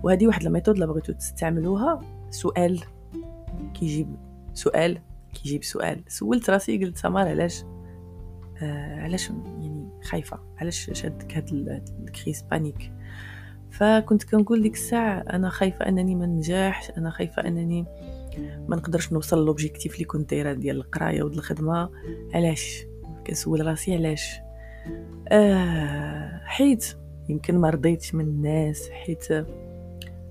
وهذه 0.03 0.27
واحد 0.27 0.45
ال 0.45 0.49
méthode 0.49 0.77
لا 0.77 0.85
بغيتو 0.85 1.13
تستعملوها 1.13 1.99
سؤال 2.29 2.83
كيجيب 3.73 4.15
سؤال 4.53 4.99
كيجيب 5.33 5.63
سؤال. 5.63 6.03
سولت 6.07 6.49
راسي 6.49 6.85
قلت 6.85 6.97
سمار 6.97 7.27
علاش؟ 7.27 7.63
آه 8.61 9.01
علاش 9.01 9.29
يعني 9.29 9.89
خايفة؟ 10.03 10.39
علاش 10.57 10.91
شاداك 10.93 11.37
هاد 11.37 11.49
ال 12.07 12.12
crise؟ 12.12 12.41
panique. 12.41 12.91
فكنت 13.71 14.23
كنقول 14.23 14.61
ديك 14.61 14.73
الساعة 14.73 15.19
أنا 15.19 15.49
خايفة 15.49 15.87
أنني 15.87 16.15
ما 16.15 16.25
ننجحش 16.25 16.91
أنا 16.97 17.09
خايفة 17.09 17.47
أنني 17.47 17.85
ما 18.67 18.75
نقدرش 18.75 19.13
نوصل 19.13 19.45
l'objectif 19.45 19.93
اللي 19.93 20.05
كنت 20.05 20.29
دايرة 20.29 20.53
ديال 20.53 20.75
القراية 20.75 21.23
وديال 21.23 21.39
الخدمة. 21.39 21.89
علاش؟ 22.33 22.85
كنسول 23.27 23.65
راسي 23.67 23.95
علاش؟ 23.95 24.39
آه 25.31 26.41
حيت 26.45 26.97
يمكن 27.29 27.57
ما 27.57 27.69
رضيتش 27.69 28.15
من 28.15 28.25
الناس 28.25 28.89
حيت 28.89 29.27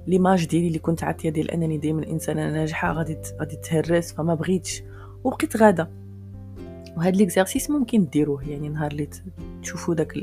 l'image 0.06 0.46
ديالي 0.46 0.66
اللي 0.68 0.78
كنت 0.78 1.04
عاطية 1.04 1.30
ديال 1.30 1.50
أنني 1.50 1.78
دائما 1.78 2.06
إنسانة 2.06 2.50
ناجحة 2.50 2.92
غادي 2.92 3.18
غادي 3.40 3.56
تهرس 3.56 4.12
فما 4.12 4.34
بغيتش. 4.34 4.82
وبقيت 5.24 5.56
غاده 5.56 5.88
وهاد 6.96 7.16
ليكزارسيس 7.16 7.70
ممكن 7.70 8.06
ديروه 8.06 8.48
يعني 8.48 8.68
نهار 8.68 8.90
اللي 8.90 9.08
تشوفوا 9.62 9.94
داك 9.94 10.18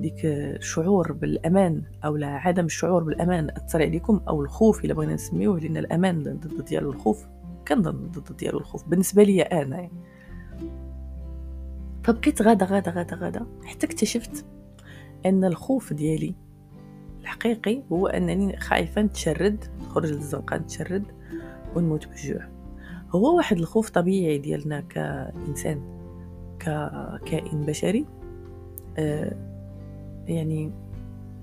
ديك 0.00 0.24
الشعور 0.24 1.12
بالأمان 1.12 1.82
أو 2.04 2.16
لا 2.16 2.26
عدم 2.26 2.64
الشعور 2.64 3.02
بالأمان 3.02 3.50
أثر 3.50 3.82
عليكم 3.82 4.20
أو 4.28 4.42
الخوف 4.42 4.84
إلا 4.84 4.94
بغينا 4.94 5.14
نسميوه 5.14 5.60
لأن 5.60 5.76
الأمان 5.76 6.22
ضد 6.22 6.64
ديالو 6.64 6.90
الخوف 6.90 7.26
كنظن 7.68 8.10
ضد 8.10 8.36
ديالو 8.36 8.58
الخوف 8.58 8.88
بالنسبة 8.88 9.22
لي 9.22 9.42
أنا 9.42 9.76
يعني. 9.76 9.92
فبقيت 12.04 12.42
غاده 12.42 12.66
غاده 12.66 12.92
غاده 12.92 13.16
غاده 13.16 13.46
حتى 13.64 13.86
اكتشفت 13.86 14.44
أن 15.26 15.44
الخوف 15.44 15.92
ديالي 15.92 16.34
الحقيقي 17.20 17.82
هو 17.92 18.06
أنني 18.06 18.56
خايفة 18.60 19.02
نتشرد 19.02 19.64
نخرج 19.80 20.12
للزنقه 20.12 20.56
نتشرد 20.56 21.04
ونموت 21.76 22.08
بالجوع 22.08 22.51
هو 23.12 23.36
واحد 23.36 23.58
الخوف 23.58 23.90
طبيعي 23.90 24.38
ديالنا 24.38 24.80
كإنسان 24.80 25.80
ككائن 26.58 27.60
بشري. 27.66 28.06
آه 28.98 29.36
يعني 30.26 30.72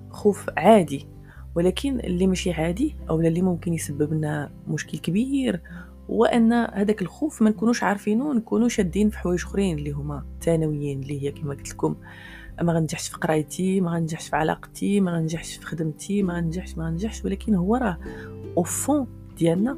خوف 0.10 0.50
عادي 0.58 1.08
ولكن 1.56 2.00
اللي 2.00 2.28
ماشي 2.28 2.52
عادي 2.52 2.96
أو 3.10 3.20
اللي 3.20 3.42
ممكن 3.42 3.74
يسبب 3.74 4.14
لنا 4.14 4.52
مشكل 4.68 4.98
كبير 4.98 5.62
هو 6.10 6.26
أن 6.26 6.54
هذاك 6.54 7.02
الخوف 7.02 7.42
ما 7.42 7.50
نكونوش 7.50 7.84
عارفينه 7.84 8.34
نكونوا 8.34 8.68
شادين 8.68 9.10
في 9.10 9.18
حوايج 9.18 9.44
أخرين 9.46 9.78
اللي 9.78 9.92
هما 9.92 10.26
ثانويين 10.42 11.02
اللي 11.02 11.24
هي 11.24 11.32
كما 11.32 11.54
قلت 11.54 11.70
لكم. 11.70 11.96
ما 12.62 12.74
غنجحش 12.74 13.10
في 13.10 13.18
قرايتي 13.18 13.82
ما 13.82 13.92
غنجحش 13.92 14.30
في 14.30 14.36
علاقتي 14.36 15.02
ما 15.02 15.12
غنجحش 15.12 15.58
في 15.58 15.66
خدمتي 15.66 16.24
ما 16.24 16.34
غنجحش 16.34 16.78
ما 16.78 16.86
غنجحش 16.86 17.26
ولكن 17.26 17.56
هو 17.56 17.76
راه 17.76 17.98
أو 18.58 18.64
فون 18.64 19.08
ديالنا 19.38 19.78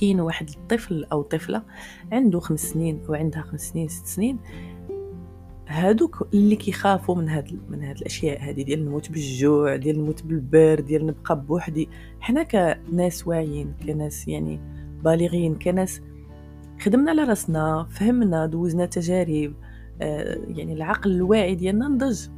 كاين 0.00 0.20
واحد 0.20 0.48
الطفل 0.50 1.04
أو 1.12 1.22
طفلة 1.22 1.62
عنده 2.12 2.40
خمس 2.40 2.60
سنين 2.60 3.00
أو 3.08 3.14
عندها 3.14 3.42
خمس 3.42 3.60
سنين 3.70 3.88
ست 3.88 4.06
سنين 4.06 4.38
هادوك 5.68 6.28
اللي 6.34 6.56
كيخافوا 6.56 7.14
من 7.14 7.28
هاد 7.28 7.60
من 7.68 7.82
هاد 7.82 7.96
الأشياء 7.96 8.42
هادي 8.48 8.64
ديال 8.64 8.84
نموت 8.84 9.10
بالجوع 9.12 9.76
ديال 9.76 9.98
نموت 9.98 10.22
بالبرد 10.22 10.84
ديال 10.84 11.06
نبقى 11.06 11.40
بوحدي. 11.40 11.88
حنا 12.20 12.42
كناس 12.42 13.26
واعيين 13.26 13.74
كناس 13.86 14.28
يعني 14.28 14.60
بالغين 15.04 15.54
كناس 15.54 16.00
خدمنا 16.80 17.10
على 17.10 17.24
راسنا 17.24 17.86
فهمنا 17.90 18.46
دوزنا 18.46 18.86
تجارب 18.86 19.54
آه 20.02 20.38
يعني 20.48 20.72
العقل 20.72 21.10
الواعي 21.10 21.54
ديالنا 21.54 21.88
نضج. 21.88 22.28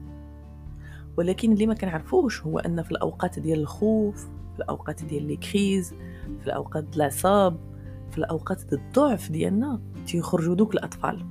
ولكن 1.16 1.52
اللي 1.52 1.66
ما 1.66 1.74
كنعرفوش 1.74 2.42
هو 2.42 2.58
أن 2.58 2.82
في 2.82 2.90
الأوقات 2.90 3.38
ديال 3.38 3.58
الخوف 3.60 4.24
في 4.54 4.58
الأوقات 4.58 5.04
ديال 5.04 5.26
les 5.26 5.36
crises 5.36 5.94
في 6.40 6.46
الأوقات 6.46 6.84
ديال 6.84 6.96
العصاب 6.96 7.56
في 8.10 8.18
الأوقات 8.18 8.64
ديال 8.64 8.80
الضعف 8.80 9.30
ديالنا 9.30 9.80
تيخرجوا 10.06 10.54
دوك 10.54 10.74
الأطفال. 10.74 11.26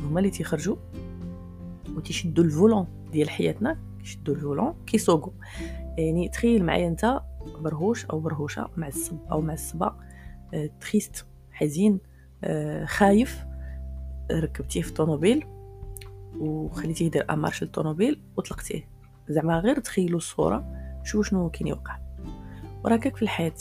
هما 0.00 0.20
اللي 0.20 0.30
تيخرجوا 0.30 0.76
وتيشدوا 1.96 2.44
ال 2.44 2.50
volant 2.50 2.86
ديال 3.12 3.30
حياتنا 3.30 3.78
يشدوا 4.00 4.34
ال 4.34 4.40
volant 4.40 4.74
كيسوقوا. 4.86 5.32
يعني 5.98 6.28
تخيل 6.28 6.64
معايا 6.64 6.88
أنت 6.88 7.20
برهوش 7.60 8.06
أو 8.06 8.20
برهوشة 8.20 8.70
معصب 8.76 9.16
أو 9.32 9.40
معصبه 9.40 9.92
آه، 10.54 10.70
triste 10.80 11.26
حزين 11.50 12.00
آه، 12.44 12.84
خايف 12.84 13.44
ركبتيه 14.32 14.82
في 14.82 14.88
الطوموبيل 14.88 15.46
وخليتيه 16.38 17.06
يدير 17.06 17.32
en 17.32 17.39
marche 17.39 17.62
للطوموبيل 17.62 18.20
وطلقتيه. 18.36 18.88
زعما 19.28 19.58
غير 19.58 19.80
تخيلوا 19.80 20.18
الصورة 20.18 20.64
شوفوا 21.04 21.22
شنو 21.22 21.50
كاين 21.50 21.66
يوقع. 21.66 21.98
وراكك 22.84 23.16
في 23.16 23.22
الحياة. 23.22 23.52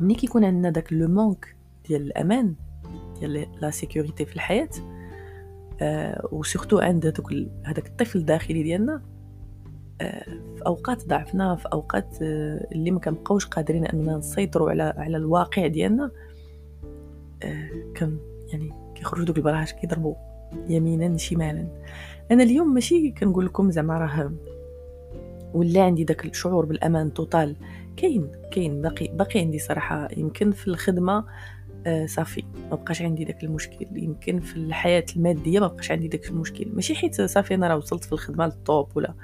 ملي 0.00 0.14
كيكون 0.14 0.44
عندنا 0.44 0.70
داك 0.70 0.92
le 0.92 1.08
manque 1.08 1.56
ديال 1.88 2.02
الأمان 2.02 2.54
ديال 3.20 3.46
la 3.60 3.70
sécurité 3.70 4.24
في 4.24 4.34
الحياة 4.34 4.68
آه 5.80 6.28
و 6.32 6.38
surtout 6.38 6.78
عند 6.78 7.06
هذاك 7.06 7.48
هذاك 7.64 7.86
الطفل 7.86 8.18
الداخلي 8.18 8.62
ديالنا 8.62 9.02
آه 10.00 10.24
في 10.56 10.66
أوقات 10.66 11.08
ضعفنا 11.08 11.56
في 11.56 11.68
أوقات 11.72 12.22
آه 12.22 12.68
اللي 12.72 12.90
ما 12.90 13.00
كنبقاوش 13.00 13.46
قادرين 13.46 13.86
أننا 13.86 14.16
نسيطروا 14.16 14.70
على 14.70 14.82
على 14.82 15.16
الواقع 15.16 15.66
ديالنا 15.66 16.10
آه 17.42 17.70
كان 17.94 18.18
يعني 18.52 18.72
كيخرجوا 18.94 19.24
دوك 19.24 19.36
البراهش 19.36 19.72
كيضربوا 19.72 20.14
يمينا 20.68 21.16
شمالا. 21.16 21.66
أنا 22.30 22.42
اليوم 22.42 22.74
ماشي 22.74 23.10
كنقول 23.10 23.46
لكم 23.46 23.70
زعما 23.70 23.98
راه 23.98 24.32
ولا 25.54 25.82
عندي 25.82 26.04
داك 26.04 26.24
الشعور 26.24 26.64
بالأمان 26.64 27.14
total 27.14 27.56
كاين 27.96 28.32
كاين. 28.52 28.82
باقي 28.82 29.08
باقي 29.08 29.40
عندي 29.40 29.58
صراحة. 29.58 30.08
يمكن 30.16 30.52
في 30.52 30.68
الخدمة 30.68 31.24
آه 31.86 32.06
صافي. 32.06 32.44
ما 32.70 32.76
بقاش 32.76 33.02
عندي 33.02 33.24
داك 33.24 33.44
المشكل. 33.44 33.86
يمكن 33.92 34.40
في 34.40 34.56
الحياة 34.56 35.04
المادية 35.16 35.60
ما 35.60 35.66
بقاش 35.66 35.90
عندي 35.90 36.08
داك 36.08 36.28
المشكل. 36.28 36.68
ماشي 36.74 36.94
حيت 36.94 37.22
صافي 37.22 37.54
أنا 37.54 37.68
راه 37.68 37.76
وصلت 37.76 38.04
في 38.04 38.12
الخدمة 38.12 38.46
لل 38.46 38.63
top 38.63 38.88
ولا 38.94 39.14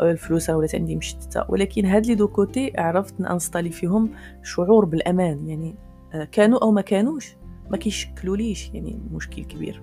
الفلوس 0.00 0.50
راه 0.50 0.56
ولات 0.56 0.74
عندي 0.74 0.96
مشتتة. 0.96 1.44
ولكن 1.48 1.86
هاد 1.86 2.06
les 2.06 2.14
deux 2.14 2.28
côtés 2.28 2.72
عرفت 2.78 3.20
ن 3.20 3.25
installer 3.25 3.70
فيهم 3.70 4.10
شعور 4.42 4.84
بالأمان. 4.84 5.48
يعني 5.48 5.74
آه 6.14 6.24
كانوا 6.24 6.62
أو 6.62 6.70
ما 6.72 6.80
كانوش 6.80 7.36
ما 7.70 7.76
كيشكلوليش 7.76 8.70
يعني 8.74 9.00
مشكل 9.12 9.44
كبير. 9.44 9.82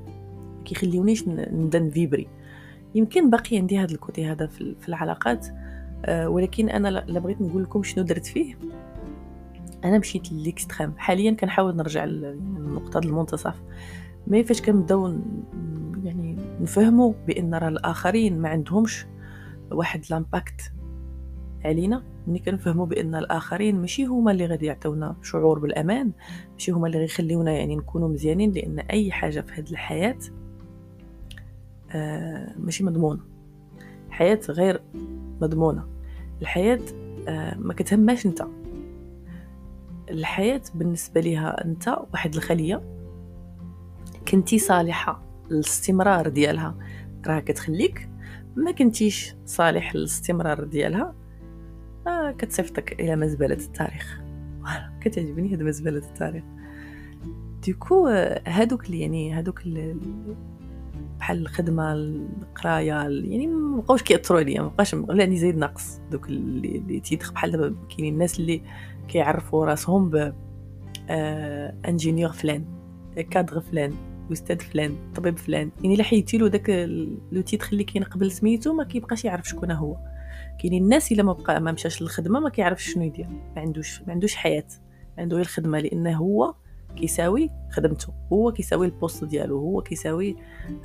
ما 0.58 0.64
كيخليونيش 0.66 1.28
نبدا 1.28 1.80
ن 1.80 1.86
vibrer. 1.86 2.28
يمكن 2.96 3.30
باقي 3.30 3.58
عندي 3.58 3.80
هذا 3.80 3.92
ال 3.92 3.99
côté 3.99 4.26
هذا 4.26 4.48
في 4.48 4.90
العلاقات. 4.90 5.48
ولكن 6.10 6.70
أنا 6.70 6.88
لا 6.88 7.20
بغيت 7.20 7.42
نقول 7.42 7.64
لكم 7.64 7.84
شنو 7.84 8.04
درت 8.04 8.26
فيه. 8.26 8.56
أنا 9.84 9.98
مشيت 9.98 10.32
ل 10.32 10.38
l'extrême 10.38 10.94
حاليا 10.98 11.32
كنحاول 11.32 11.76
نرجع 11.76 12.06
للنقطه 12.06 12.98
المنتصف. 12.98 13.62
mais 14.28 14.44
فاش 14.44 14.62
كنبداو 14.62 15.20
يعني 16.04 16.38
نفهموا 16.62 17.14
بأن 17.28 17.56
راه 17.56 17.68
الآخرين 17.68 18.42
ما 18.42 18.50
عندهمش 18.50 19.06
واحد 19.72 20.06
لامباكت 20.10 20.72
علينا. 21.66 22.04
ملي 22.28 22.40
كنفهموا 22.40 22.86
بأن 22.86 23.16
الآخرين 23.16 23.82
ماشي 23.82 24.06
هما 24.06 24.32
اللي 24.32 24.46
غادي 24.46 24.66
يعطيونا 24.66 25.16
شعور 25.22 25.60
بالأمان 25.60 26.12
ماشي 26.54 26.72
هما 26.72 26.88
اللي 26.88 26.98
غيخليونا 26.98 27.52
يعني 27.52 27.76
نكونوا 27.76 28.10
مزيانين 28.10 28.52
لأن 28.52 28.80
أي 28.80 29.12
حاجة 29.12 29.42
في 29.42 29.54
هذه 29.54 29.72
الحياة 29.72 30.18
آه 31.92 32.56
ماشي 32.60 32.84
مضمونه 32.84 33.20
الحياة 34.18 34.40
غير 34.50 34.82
مضمونة. 35.42 35.88
الحياة 36.42 36.80
آه 37.28 37.58
ما 37.58 37.74
كتهماش 37.74 38.26
انت. 38.26 38.48
الحياة 40.10 40.62
بالنسبة 40.76 41.22
ليها 41.22 41.66
انت 41.66 41.88
واحد 42.14 42.36
الخلية. 42.36 42.82
كنتي 44.28 44.60
صالحة 44.60 45.22
للاستمرار 45.52 46.30
ديالها 46.30 46.76
راه 47.28 47.40
كتخليك. 47.40 48.10
ما 48.56 48.72
كنتيش 48.72 49.36
صالح 49.46 49.96
للاستمرار 49.96 50.64
ديالها 50.64 51.16
آه 52.08 52.32
كتصيفطك 52.32 53.00
إلى 53.00 53.16
مزبلة 53.16 53.56
التاريخ. 53.56 54.22
كتعجبني 55.02 55.54
هاد 55.54 55.64
مزبلة 55.64 55.98
التاريخ. 55.98 56.44
ديكو 57.64 58.08
هادوك 58.48 58.86
اللي 58.86 59.02
يعني 59.02 59.34
هادوك 59.34 59.62
بحال 61.20 61.42
الخدمة 61.42 61.94
القراية 61.94 62.86
يعني 62.86 63.48
ما 63.48 63.82
بقاوش 63.82 64.04
كيأثروا 64.04 64.40
عليا 64.40 64.62
ما 64.62 64.68
بقاش 64.68 64.96
يعني 65.10 65.38
زايد 65.38 65.58
ناقص 65.58 66.00
دوك 66.12 66.28
اللي, 66.30 67.00
تيدخل 67.00 67.34
بحال 67.34 67.52
دابا 67.52 67.76
كاينين 67.90 68.14
الناس 68.14 68.40
اللي 68.40 68.62
كيعرفوا 69.08 69.66
راسهم 69.66 70.10
ب 70.10 70.34
آه 71.10 71.74
ingénieur 71.88 72.32
فلان 72.32 72.66
كادر 73.30 73.60
فلان 73.60 73.94
أستاذ 74.32 74.60
فلان 74.60 74.96
طبيب 75.16 75.38
فلان. 75.38 75.72
يعني 75.84 75.96
إلا 75.96 76.04
حيدتي 76.04 76.38
له 76.38 76.48
داك 76.48 76.70
le 77.32 77.42
titre 77.42 77.68
اللي 77.72 77.84
كاين 77.84 78.04
قبل 78.04 78.32
سميتو 78.32 78.74
ما 78.74 78.84
كيبقاش 78.84 79.26
يعرف 79.26 79.48
شكون 79.50 79.72
هو. 79.72 79.98
كاينين 80.60 80.84
الناس 80.84 81.12
إلا 81.12 81.24
ما 81.24 81.34
بقى 81.34 81.62
ما 81.62 81.72
مشاش 81.72 82.02
للخدمة 82.02 82.40
ما 82.40 82.50
كيعرفش 82.50 82.94
شنو 82.94 83.04
يدير. 83.04 83.28
ما 83.28 83.62
عندوش 83.62 84.02
ما 84.02 84.14
عندوش 84.14 84.36
حياة. 84.36 84.68
عنده 85.18 85.36
غير 85.36 85.46
الخدمه 85.46 85.80
لأنه 85.80 86.18
هو 86.18 86.54
كيساوي 86.98 87.50
خدمته. 87.72 88.14
هو 88.34 88.52
كيساوي 88.52 88.86
ال 88.86 88.92
poste 88.92 89.24
ديالو 89.24 89.60
هو 89.60 89.82
كيساوي 89.82 90.36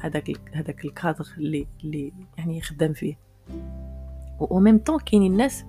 هذاك 0.00 0.30
هذاك 0.52 0.84
الكادر 0.84 1.26
اللي 1.38 1.66
اللي 1.84 2.12
يعني 2.38 2.60
خدام 2.60 2.92
فيه. 2.92 3.18
و 4.40 4.58
ميم 4.58 4.78
طون 4.78 4.98
كاينين 4.98 5.32
الناس 5.32 5.64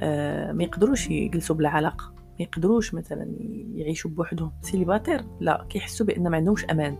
آه 0.00 0.52
ما 0.52 0.64
يقدروش 0.64 1.10
يجلسوا 1.10 1.56
بلا 1.56 1.68
علاقة. 1.68 2.12
ما 2.14 2.44
يقدروش 2.44 2.94
مثلا 2.94 3.34
يعيشوا 3.74 4.10
بوحدهم. 4.10 4.52
célibataire 4.62 5.24
لا 5.40 5.66
كيحسوا 5.68 6.06
بأن 6.06 6.28
ما 6.28 6.36
عندهمش 6.36 6.64
أمان. 6.64 6.96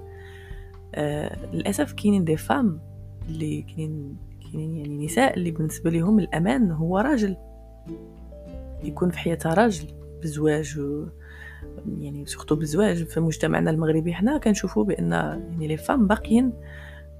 آه 0.95 1.47
للأسف 1.52 1.92
كاينين 1.92 2.25
des 2.25 2.37
femmes 2.37 2.80
اللي 3.28 3.62
كاينين 3.62 4.16
كاينين 4.40 4.76
يعني 4.76 5.04
نساء 5.07 5.37
اللي 5.37 5.50
بالنسبة 5.50 5.90
لهم 5.90 6.18
الأمان 6.18 6.71
هو 6.71 6.99
راجل. 6.99 7.37
يكون 8.85 9.11
في 9.11 9.18
حياتها 9.18 9.54
راجل 9.54 9.87
بزواج 10.23 10.78
و 10.78 11.07
يعني 11.98 12.26
surtout 12.26 12.54
بالزواج 12.54 13.04
في 13.04 13.20
مجتمعنا 13.20 13.70
المغربي 13.70 14.14
حنا 14.14 14.38
كنشوفوا 14.38 14.84
بأن 14.84 15.12
يعني 15.12 15.66
les 15.68 15.76
femmes 15.76 16.06
باقيين 16.06 16.52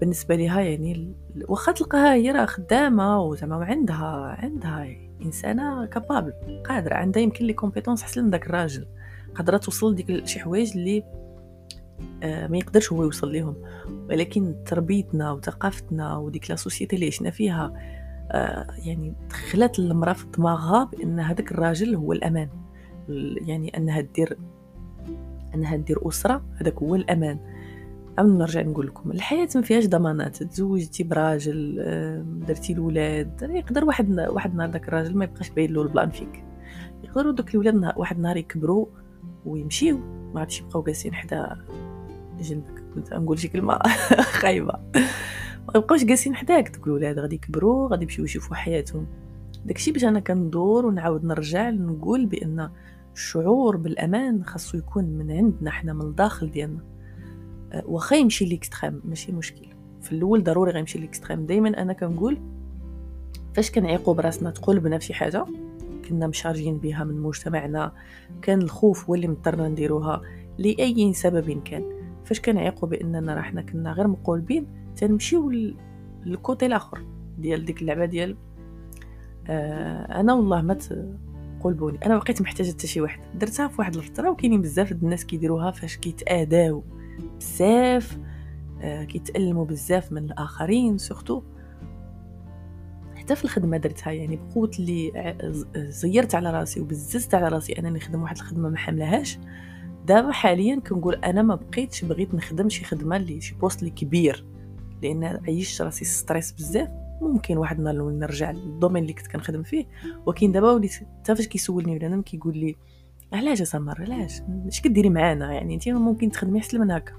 بالنسبة 0.01 0.35
ليها 0.35 0.61
يعني 0.61 1.15
واخا 1.49 1.73
تلقاها 1.73 2.15
هي 2.15 2.31
راه 2.31 2.47
خدامة 2.47 3.23
وزعما 3.23 3.65
عندها 3.65 4.37
عندها 4.39 4.87
إنسانة 5.23 5.87
capable 5.87 6.33
قادرة 6.69 6.95
عندها 6.95 7.23
يمكن 7.23 7.45
les 7.45 7.53
compétences 7.53 8.03
أحسن 8.03 8.25
من 8.25 8.31
داك 8.31 8.47
الراجل 8.47 8.87
قادرة 9.35 9.57
توصل 9.57 9.95
ديك 9.95 10.27
شي 10.27 10.41
حوايج 10.41 10.73
اللي 10.77 11.05
آه 12.23 12.47
ما 12.47 12.59
يقدرش 12.59 12.93
هو 12.93 13.03
يوصل 13.03 13.33
ليهم. 13.33 13.57
ولكن 14.11 14.55
تربيتنا 14.67 15.33
وثقافتنا 15.33 16.17
وديك 16.17 16.51
la 16.51 16.57
société 16.57 16.97
اللي 16.97 17.07
عشنا 17.07 17.31
فيها 17.31 17.73
آه 18.31 18.67
يعني 18.85 19.15
دخلت 19.31 19.79
المرأة 19.79 20.13
في 20.13 20.27
دماغها 20.39 20.85
بأن 20.85 21.21
هذاك 21.21 21.53
الراجل 21.53 21.95
هو 21.95 22.13
الأمان. 22.13 22.49
يعني 23.47 23.77
أنها 23.77 24.01
دير 24.01 24.39
أنها 25.55 25.77
دير 25.77 26.09
أسرة 26.09 26.43
هذاك 26.61 26.75
هو 26.75 26.95
الأمان. 26.95 27.39
عاود 28.19 28.31
نرجع 28.31 28.63
نقول 28.63 28.87
لكم 28.87 29.11
الحياة 29.11 29.49
ما 29.55 29.63
فيهاش 29.63 29.87
ضمانات. 29.87 30.43
تزوجتي 30.43 31.03
براجل 31.05 31.77
درتي 32.49 32.73
الولاد 32.73 33.43
يقدر 33.43 33.85
واحد 33.85 34.21
واحد 34.21 34.51
النهار 34.51 34.71
داك 34.71 34.89
الراجل 34.89 35.17
ما 35.17 35.25
يبقاش 35.25 35.51
باين 35.51 35.73
له 35.73 35.83
البلان 35.83 36.11
فيك. 36.11 36.45
يقدروا 37.05 37.33
دوك 37.33 37.55
الولاد 37.55 37.93
واحد 37.97 38.17
النهار 38.17 38.37
يكبروا 38.37 38.87
ويمشيو 39.47 39.99
ما 40.35 40.41
عادش 40.41 40.61
يبقاو 40.61 40.83
جالسين 40.83 41.15
حدا 41.15 41.57
جنبك. 42.41 42.85
كنت 42.95 43.15
نقول 43.15 43.39
شي 43.39 43.49
كلمة 43.49 43.79
خايبة. 44.41 44.73
ما 45.69 45.73
يبقاوش 45.77 46.05
جالسين 46.05 46.35
حداك. 46.37 46.77
دوك 46.77 46.87
الولاد 46.87 47.19
غادي 47.19 47.35
يكبروا 47.35 47.89
غادي 47.89 48.03
يمشيو 48.03 48.25
يشوفوا 48.25 48.57
حياتهم. 48.57 49.07
داكشي 49.65 49.93
باش 49.93 50.05
أنا 50.05 50.21
كندور 50.21 50.87
ونعاود 50.87 51.25
نرجع 51.25 51.71
نقول 51.71 52.27
بأن 52.27 52.71
الشعور 53.19 53.77
بالأمان 53.77 54.45
خاصو 54.45 54.79
يكون 54.79 55.05
من 55.05 55.31
عندنا 55.31 55.71
حنا 55.71 55.93
من 55.93 56.01
الداخل 56.01 56.51
ديالنا. 56.51 56.85
أه، 57.73 57.83
واخا 57.87 58.17
يمشي 58.17 58.45
l'extrême 58.45 59.01
ماشي 59.05 59.33
مشكل. 59.33 59.67
في 60.01 60.13
الأول 60.13 60.45
ضروري 60.45 60.73
غيمشي 60.73 60.99
l'extrême. 60.99 61.47
دائما 61.47 61.83
أنا 61.83 61.93
كنقول 61.93 62.39
فاش 63.55 63.71
كنعيقوا 63.71 64.15
براسنا 64.15 64.51
تقلبنا 64.51 64.99
في 64.99 65.05
شي 65.05 65.15
حاجة 65.15 65.45
كنا 66.09 66.27
مشارجين 66.27 66.79
بها 66.79 67.05
من 67.05 67.21
مجتمعنا 67.21 67.93
كان 68.43 68.63
الخوف 68.63 69.09
هو 69.09 69.15
اللي 69.15 69.29
مضطرنا 69.29 69.69
نديروها 69.69 70.23
لأي 70.59 71.13
سبب 71.13 71.63
كان. 71.65 71.85
فاش 72.25 72.41
كنعيقوا 72.41 72.89
بأننا 72.89 73.35
راه 73.35 73.43
حنا 73.43 73.63
كنا 73.63 73.93
غير 73.93 74.09
مقولبين 74.09 74.67
تنمشيو 74.97 75.53
لل 76.25 76.39
côté 76.39 76.67
الآخر 76.67 77.05
ديال 77.39 77.65
ديك 77.65 77.83
اللعبة 77.83 78.05
ديال 78.05 78.37
آه 79.47 80.21
أنا 80.21 80.35
والله 80.35 80.63
ما 80.63 80.79
قلبوني 81.61 81.99
أنا 82.07 82.19
بقيت 82.19 82.43
محتاجة 82.43 82.71
حتى 82.71 82.87
شي 82.87 83.01
واحد. 83.01 83.21
درتها 83.39 83.69
في 83.69 83.75
واحد 83.79 83.97
الفترة 83.97 84.31
وكاينين 84.31 84.63
بزاف 84.63 84.93
الناس 84.93 85.25
كيديروها 85.25 85.71
فاش 85.71 85.97
كيتآداو 85.97 86.85
بزاف 87.41 88.19
آه 88.83 89.05
كيتألموا 89.05 89.65
بزاف 89.65 90.13
من 90.13 90.25
الآخرين 90.25 90.99
surtout. 90.99 91.43
حتى 93.15 93.37
في 93.37 93.45
الخدمة 93.45 93.77
درتها 93.77 94.13
يعني 94.13 94.37
بقوه 94.37 94.71
اللي 94.79 95.13
زيرت 95.77 96.35
على 96.35 96.51
راسي 96.51 96.81
وبززت 96.81 97.35
على 97.35 97.49
راسي 97.49 97.73
أنني 97.73 97.91
نخدم 97.91 98.23
واحد 98.23 98.37
الخدمة 98.37 98.69
ما 98.69 98.77
حملهاش. 98.77 99.39
دابا 100.07 100.33
حاليا 100.33 100.81
كنقول 100.81 101.15
أنا 101.15 101.43
ما 101.43 101.55
بقيتش 101.55 102.05
بغيت 102.05 102.35
نخدم 102.35 102.69
شي 102.69 102.85
خدمة 102.85 103.17
اللي 103.17 103.41
شي 103.41 103.55
poste 103.55 103.81
اللي 103.81 103.91
كبير 103.91 104.45
لأن 105.03 105.25
عيشت 105.25 105.83
راسي 105.83 106.05
stress 106.05 106.53
بزاف. 106.53 106.89
ممكن 107.21 107.57
واحد 107.57 107.79
النهار 107.79 108.11
نرجع 108.11 108.51
لل 108.51 108.62
domaine 108.62 109.03
اللي 109.03 109.13
كنت 109.13 109.27
كنخدم 109.27 109.63
فيه. 109.63 109.87
ولكن 110.27 110.53
دابا 110.53 110.73
وليت 110.73 110.93
حتى 110.93 111.37
فاش 111.37 111.47
كيسولني 111.49 111.99
بنادم 111.99 112.23
كيقول 112.23 112.59
لي 112.59 112.77
علاش 113.33 113.63
سمر؟ 113.63 114.03
علاش؟ 114.03 114.43
اش 114.69 114.81
كديري 114.81 115.11
معانا؟ 115.11 115.53
يعني 115.53 115.75
أنت 115.75 115.89
ممكن 115.89 116.31
تخدمي 116.31 116.59
أحسن 116.59 116.81
من 116.81 116.91
هكا. 116.91 117.13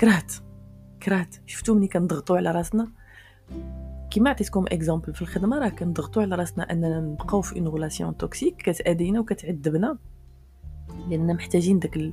كرهت 0.00 0.32
كرهت. 1.02 1.36
شفتو 1.46 1.74
ملي 1.74 1.88
كنضغطوا 1.88 2.36
على 2.36 2.50
راسنا؟ 2.50 2.88
كيما 4.10 4.30
عطيتكم 4.30 4.64
exemple 4.68 5.14
في 5.14 5.22
الخدمة 5.22 5.58
راه 5.58 5.68
كنضغطوا 5.68 6.22
على 6.22 6.34
راسنا 6.34 6.72
أننا 6.72 7.00
نبقاو 7.00 7.40
في 7.40 7.58
une 7.58 7.68
relation 7.68 8.16
toxique 8.16 8.56
كتادينا 8.56 9.20
وكتعذبنا. 9.20 9.98
لاننا 11.08 11.32
محتاجين 11.32 11.78
داك 11.78 12.12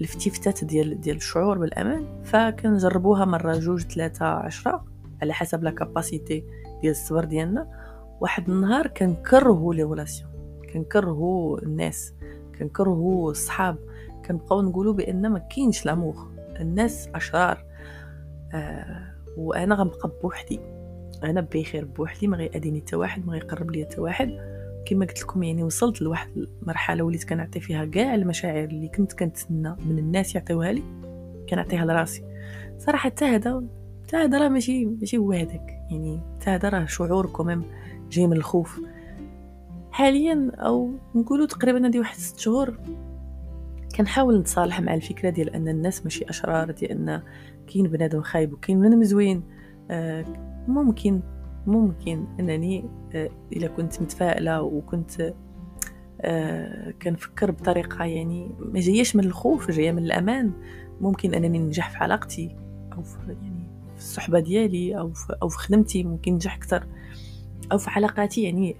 الفتيفتات 0.00 0.64
ديال 0.64 1.00
ديال 1.00 1.16
الشعور 1.16 1.58
بالأمان. 1.58 2.22
فكنجربوها 2.24 3.24
مرة 3.24 3.58
جوج 3.58 3.82
ثلاثة 3.82 4.26
عشرة. 4.26 4.91
على 5.22 5.32
حسب 5.32 5.64
la 5.64 5.70
capacité 5.70 6.44
ديال 6.80 6.90
الصبر 6.90 7.24
ديالنا. 7.24 7.68
واحد 8.20 8.50
النهار 8.50 8.86
كنكرهوا 8.86 9.74
لي 9.74 9.82
غولاسيون 9.82 10.30
كنكرهوا 10.72 11.62
الناس 11.62 12.14
كنكرهوا 12.58 13.30
الصحاب. 13.30 13.76
كنبقاو 14.26 14.62
نقولوا 14.62 14.94
بأن 14.94 15.30
ما 15.30 15.38
كاينش 15.38 15.86
لامور 15.86 16.14
الناس 16.60 17.08
أشرار. 17.14 17.64
آه 18.54 19.12
وأنا 19.36 19.74
غنبقى 19.74 20.12
بوحدي. 20.22 20.60
أنا 21.24 21.40
بخير 21.40 21.84
بوحدي 21.84 22.26
ما 22.26 22.36
غيأذيني 22.36 22.80
حتى 22.80 22.96
واحد 22.96 23.26
ما 23.26 23.32
غيقرب 23.32 23.70
لي 23.70 23.84
حتى 23.84 24.00
واحد. 24.00 24.30
كما 24.86 25.06
قلت 25.06 25.22
لكم 25.22 25.42
يعني 25.42 25.62
وصلت 25.62 26.02
لواحد 26.02 26.28
المرحلة 26.36 27.04
وليت 27.04 27.24
كنعطي 27.24 27.60
فيها 27.60 27.84
كاع 27.84 28.14
المشاعر 28.14 28.64
اللي 28.64 28.88
كنت 28.88 29.12
كنتسنى 29.12 29.76
من 29.86 29.98
الناس 29.98 30.34
يعطيوها 30.34 30.72
لي 30.72 30.82
كنعطيها 31.48 31.84
لراسي. 31.84 32.24
صراحة 32.78 33.10
حتى 33.10 33.24
هذا 33.24 33.62
هذا 34.14 34.38
راه 34.38 34.48
ماشي 34.48 34.84
ماشي 34.84 35.16
هو 35.16 35.32
هذاك 35.32 35.70
يعني 35.90 36.20
هذا 36.46 36.68
راه 36.68 36.84
شعور 36.86 37.26
كوميم 37.26 37.62
جاي 38.10 38.26
من 38.26 38.36
الخوف. 38.36 38.80
حاليا 39.90 40.50
أو 40.54 40.94
نقولوا 41.14 41.46
تقريبا 41.46 41.86
هذه 41.86 41.98
واحد 41.98 42.18
ست 42.18 42.38
شهور 42.38 42.78
كنحاول 43.96 44.38
نتصالح 44.38 44.80
مع 44.80 44.94
الفكرة 44.94 45.30
ديال 45.30 45.50
أن 45.50 45.68
الناس 45.68 46.04
ماشي 46.04 46.24
أشرار 46.28 46.70
ديال 46.70 46.90
أن 46.90 47.22
كاين 47.66 47.88
بنادم 47.88 48.22
خايب 48.22 48.52
وكاين 48.52 48.80
بنادم 48.80 49.02
زوين. 49.02 49.42
آه 49.90 50.24
ممكن 50.68 51.20
ممكن 51.66 52.26
أنني 52.40 52.84
آه 53.14 53.30
إلا 53.52 53.68
كنت 53.68 54.02
متفائلة 54.02 54.62
وكنت 54.62 55.34
آه 56.20 56.90
كنفكر 57.02 57.50
بطريقة 57.50 58.04
يعني 58.04 58.50
ما 58.58 58.80
جايش 58.80 59.16
من 59.16 59.24
الخوف 59.24 59.70
جاية 59.70 59.92
من 59.92 60.04
الأمان. 60.04 60.52
ممكن 61.00 61.34
أنني 61.34 61.58
ننجح 61.58 61.90
في 61.90 61.98
علاقتي 61.98 62.56
أو 62.92 63.02
في 63.02 63.18
يعني 63.42 63.61
الصحبة 64.02 64.40
ديالي 64.40 64.98
أو 64.98 65.12
في 65.12 65.36
أو 65.42 65.48
في 65.48 65.58
خدمتي 65.58 66.04
ممكن 66.04 66.32
ننجح 66.32 66.56
أكثر. 66.56 66.86
أو 67.72 67.78
في 67.78 67.90
علاقاتي 67.90 68.42
يعني 68.42 68.76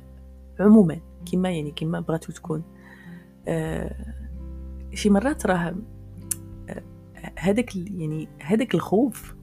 عموما 0.60 1.00
كما 1.32 1.50
يعني 1.50 1.70
كما 1.70 2.00
بغاتو 2.00 2.32
تكون. 2.32 2.62
آه 3.48 4.14
شي 4.94 5.10
مرات 5.10 5.46
راه 5.46 5.74
آه، 6.68 6.82
هذاك 7.38 7.76
يعني 7.76 8.28
هذاك 8.42 8.74
الخوف 8.74 9.34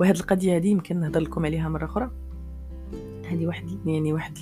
وهاد 0.00 0.16
القضية 0.16 0.56
هذه 0.56 0.68
يمكن 0.68 1.00
نهضر 1.00 1.20
لكم 1.20 1.46
عليها 1.46 1.68
مرة 1.68 1.84
أخرى. 1.84 2.10
هذه 3.30 3.46
واحد 3.46 3.86
يعني 3.86 4.12
واحد 4.12 4.38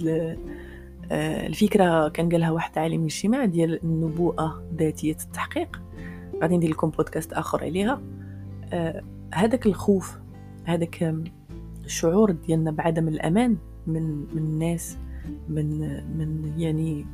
آه، 1.10 1.46
الفكرة 1.46 2.08
كان 2.08 2.28
قالها 2.28 2.50
واحد 2.50 2.78
عالم 2.78 3.00
الاجتماع 3.00 3.44
ديال 3.44 3.84
النبوءة 3.84 4.62
ذاتية 4.78 5.16
التحقيق. 5.24 5.82
غادي 6.42 6.56
ندير 6.56 6.70
لكم 6.70 6.90
بودكاست 6.90 7.32
آخر 7.32 7.64
عليها. 7.64 8.00
آه، 8.72 9.02
هذاك 9.34 9.66
الخوف 9.66 10.18
هذاك 10.68 11.14
الشعور 11.84 12.30
ديالنا 12.30 12.70
بعدم 12.70 13.08
الأمان 13.08 13.56
من 13.86 14.20
من 14.34 14.38
الناس 14.38 14.98
من 15.48 15.78
من 16.18 16.52
يعني 16.58 17.06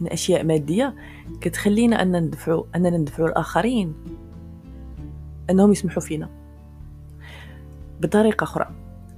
من 0.00 0.08
أشياء 0.08 0.44
مادية 0.44 0.94
كتخلينا 1.40 2.02
أن 2.02 2.16
ندفعوا 2.16 2.64
أننا 2.76 2.98
ندفعوا 2.98 3.28
الآخرين 3.28 3.94
أنهم 5.50 5.72
يسمحوا 5.72 6.02
فينا. 6.02 6.28
بطريقة 8.00 8.44
أخرى 8.44 8.70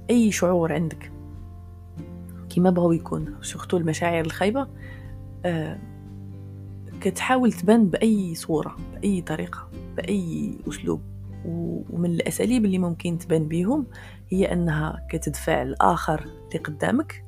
أي 0.09 0.31
شعور 0.31 0.73
عندك؟ 0.73 1.11
كما 2.55 2.69
بغاو 2.69 2.91
يكون 2.91 3.35
سورتو 3.41 3.77
المشاعر 3.77 4.25
الخايبة 4.25 4.67
آه 5.45 5.79
كتحاول 7.01 7.53
تبان 7.53 7.85
بأي 7.85 8.35
صورة 8.35 8.75
بأي 8.93 9.21
طريقة 9.21 9.69
بأي 9.97 10.57
أسلوب. 10.69 11.12
ومن 11.45 12.09
الأساليب 12.09 12.65
اللي 12.65 12.77
ممكن 12.77 13.17
تبان 13.17 13.47
بيهم 13.47 13.87
هي 14.29 14.53
أنها 14.53 15.07
كتدفع 15.09 15.61
الآخر 15.61 16.19
اللي 16.19 16.63
قدامك 16.63 17.25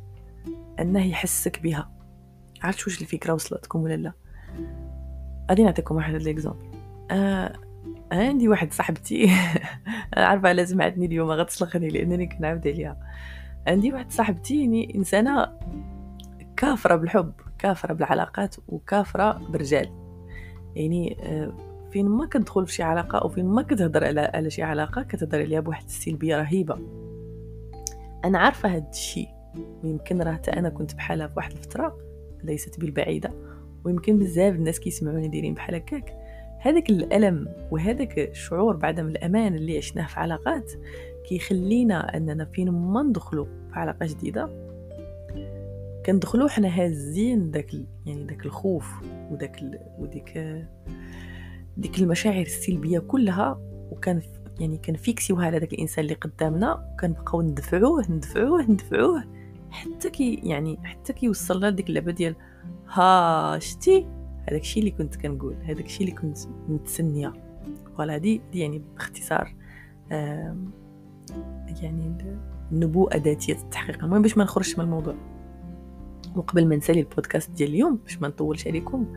أنه 0.80 1.06
يحسك 1.06 1.62
بها. 1.62 1.92
عرفت 2.64 2.88
واش 2.88 3.02
الفكرة 3.02 3.34
وصلتكم 3.34 3.82
ولا 3.82 3.96
لا؟ 3.96 4.14
غادي 5.50 5.64
نعطيكم 5.64 5.96
واحد 5.96 6.14
ليكزامبل 6.14 6.66
آه 7.12 7.54
عندي 8.12 8.48
واحد 8.48 8.74
صاحبتي. 8.74 9.32
عارفة 10.18 10.50
على 10.50 10.66
سمعتني 10.66 11.06
اليوم 11.06 11.32
غتسلخني 11.32 11.90
لأنني 11.90 12.28
كنعاود 12.28 12.68
عليها. 12.68 12.98
عندي 13.68 13.94
واحد 13.94 14.12
صاحبتي 14.12 14.60
يعني 14.60 14.96
إنسانة 14.96 15.48
كافرة 16.58 16.96
بالحب 16.96 17.34
كافرة 17.60 17.94
بالعلاقات 17.94 18.56
وكافرة 18.68 19.32
بالرجال. 19.50 19.90
يعني 20.76 21.18
آه، 21.24 21.54
فين 21.96 22.10
ما 22.10 22.26
كتدخل 22.26 22.68
في 22.68 22.74
شي 22.74 22.84
علاقة 22.84 23.18
أو 23.18 23.30
فين 23.30 23.46
ما 23.46 23.62
كتهضر 23.62 24.04
على 24.04 24.22
على 24.22 24.50
شي 24.50 24.64
علاقة 24.64 25.04
كتهضر 25.04 25.40
عليها 25.40 25.60
بواحد 25.60 25.84
السلبيه 25.86 26.38
رهيبة. 26.38 26.76
أنا 28.26 28.40
عارفة 28.40 28.76
هاد 28.76 28.88
الشيء 28.90 29.28
ويمكن 29.84 30.22
راه 30.22 30.34
حتى 30.34 30.52
أنا 30.52 30.70
كنت 30.70 30.96
بحالها 30.96 31.28
في 31.28 31.34
واحد 31.38 31.52
الفترة 31.52 31.98
ليست 32.44 32.80
بالبعيدة. 32.80 33.32
ويمكن 33.86 34.20
بزاف 34.20 34.56
الناس 34.56 34.80
كيسمعوني 34.80 35.28
دايرين 35.28 35.54
بحال 35.54 35.76
هكاك. 35.76 36.14
هذاك 36.62 36.90
الألم 36.90 37.48
وهذاك 37.72 38.20
الشعور 38.20 38.76
بعدم 38.76 39.08
الأمان 39.08 39.56
اللي 39.56 39.78
عشناه 39.78 40.08
في 40.08 40.20
علاقات 40.20 40.72
كيخلينا 41.30 42.18
أننا 42.18 42.46
فين 42.46 42.70
ما 42.70 43.04
ندخلوا 43.04 43.46
في 43.46 43.80
علاقة 43.80 44.06
جديدة 44.06 44.50
كندخلوا 46.06 46.50
حنا 46.50 46.68
هازين 46.68 47.52
داك 47.52 47.74
يعني 48.06 48.24
داك 48.24 48.46
الخوف 48.46 48.92
وداك. 49.32 49.62
وديك 50.00 50.38
ديك 51.78 52.00
المشاعر 52.00 52.42
السلبية 52.42 53.00
كلها 53.00 53.60
وكان 53.92 54.22
يعني 54.60 54.78
كنفيكسيوها 54.78 55.46
على 55.46 55.60
داك 55.60 55.74
الإنسان 55.74 56.04
اللي 56.04 56.16
قدامنا 56.16 56.94
وكنبقاو 56.94 57.42
ندفعوه 57.42 58.12
ندفعوه 58.12 58.62
ندفعوه 58.62 59.24
حتى 59.70 60.10
كي 60.10 60.36
يعني 60.44 60.80
حتى 60.84 61.14
كيوصلنا 61.14 61.68
لديك 61.68 61.90
اللعبة 61.90 62.12
ديال 62.12 62.36
ها 62.90 63.60
شتي؟ 63.60 64.08
هذاك 64.50 64.62
الشيء 64.62 64.84
اللي 64.84 64.92
كنت 64.92 65.16
كنقول 65.16 65.56
هذاك 65.64 65.86
الشيء 65.86 66.08
اللي 66.08 66.20
كنت 66.20 66.38
متسنيه 66.70 67.34
فوالا 67.98 68.18
دي, 68.18 68.42
دي 68.52 68.60
يعني 68.60 68.82
باختصار 68.96 69.56
يعني 71.82 72.18
النبوءة 72.72 73.18
ذاتية 73.18 73.54
التحقيق. 73.54 74.04
المهم 74.04 74.22
باش 74.22 74.38
ما 74.38 74.44
نخرجش 74.44 74.78
من 74.78 74.86
الموضوع 74.86 75.16
وقبل 76.36 76.68
ما 76.68 76.76
نسالي 76.76 77.00
البودكاست 77.00 77.52
ديال 77.52 77.70
اليوم 77.70 77.96
باش 77.96 78.22
ما 78.22 78.28
نطولش 78.28 78.68
عليكم 78.68 79.14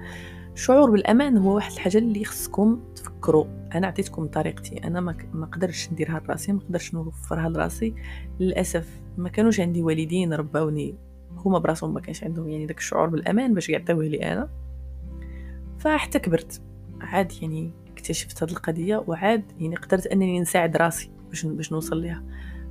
الشعور 0.59 0.91
بالأمان 0.91 1.37
هو 1.37 1.55
واحد 1.55 1.73
الحاجة 1.73 1.99
اللي 1.99 2.25
خصكم 2.25 2.81
تفكروا. 2.97 3.45
أنا 3.75 3.87
عطيتكم 3.87 4.27
طريقتي. 4.27 4.85
أنا 4.85 5.01
ما 5.33 5.47
قدرتش 5.47 5.93
نديرها 5.93 6.21
لراسي 6.21 6.53
ما 6.53 6.61
قدرتش 6.61 6.95
نوفرها 6.95 7.49
لراسي 7.49 7.95
للأسف 8.41 9.01
ما 9.19 9.29
كانوش 9.29 9.61
عندي 9.61 9.83
والدين 9.83 10.33
رباوني 10.33 10.95
هما 11.37 11.59
براسهم 11.59 11.95
ما 11.95 12.01
كانش 12.01 12.25
عندهم 12.25 12.49
يعني 12.49 12.67
داك 12.67 12.79
الشعور 12.79 13.09
بالأمان 13.09 13.55
باش 13.55 13.69
يعطيوه 13.69 14.05
لي 14.05 14.33
أنا. 14.33 14.49
فحتى 15.79 16.19
كبرت. 16.19 16.63
عاد 17.01 17.33
يعني 17.43 17.71
اكتشفت 17.93 18.43
هذه 18.43 18.51
القضية 18.51 19.05
وعاد 19.07 19.53
يعني 19.61 19.77
قدرت 19.77 20.07
أنني 20.07 20.41
نساعد 20.41 20.77
راسي 20.77 21.11
باش 21.29 21.47
باش 21.47 21.73
نوصل 21.73 22.01
ليها. 22.01 22.23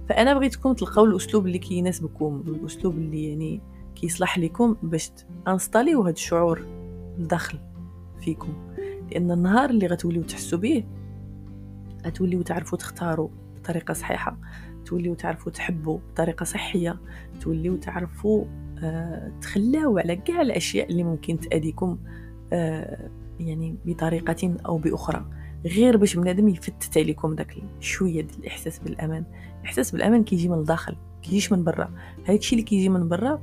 فأنا 0.09 0.33
بغيتكم 0.33 0.73
تلقاو 0.73 1.05
الأسلوب 1.05 1.47
اللي 1.47 1.59
كيناسبكم 1.59 2.43
الأسلوب 2.47 2.97
اللي 2.97 3.29
يعني 3.29 3.61
كيصلح 3.95 4.39
لكم 4.39 4.75
باش 4.83 5.11
installer 5.47 5.91
يو 5.91 6.01
هذا 6.01 6.11
الشعور 6.11 6.65
الداخل 7.19 7.66
فيكم 8.27 8.53
لأن 9.11 9.31
النهار 9.31 9.69
اللي 9.69 9.87
غتوليو 9.87 10.23
تحسوا 10.23 10.59
به 10.59 10.83
غتوليو 12.05 12.41
تعرفوا 12.41 12.77
تختاروا 12.77 13.29
بطريقة 13.55 13.93
صحيحة 13.93 14.37
توليو 14.85 15.13
تعرفوا 15.13 15.51
تحبوا 15.51 15.99
بطريقة 16.11 16.43
صحية 16.43 16.99
توليو 17.41 17.75
تعرفوا 17.75 18.45
آه 18.83 19.31
تخلاو 19.41 19.97
على 19.97 20.15
كاع 20.15 20.41
الأشياء 20.41 20.89
اللي 20.89 21.03
ممكن 21.03 21.39
تأذيكم 21.39 21.97
آه 22.53 23.09
يعني 23.39 23.75
بطريقة 23.85 24.55
أو 24.65 24.77
بأخرى. 24.77 25.25
غير 25.65 25.97
باش 25.97 26.15
بنادم 26.15 26.47
يفتت 26.47 26.97
عليكم 26.97 27.35
داك 27.35 27.55
شوية 27.79 28.21
ديال 28.21 28.39
الإحساس 28.39 28.79
بالأمان. 28.79 29.23
الإحساس 29.61 29.91
بالأمان 29.91 30.23
كيجي 30.23 30.49
من 30.49 30.59
الداخل 30.59 30.95
كيجيش 31.21 31.51
من 31.51 31.63
برا. 31.63 31.91
الشيء 32.29 32.59
اللي 32.59 32.69
كيجي 32.69 32.89
من 32.89 33.09
برا 33.09 33.41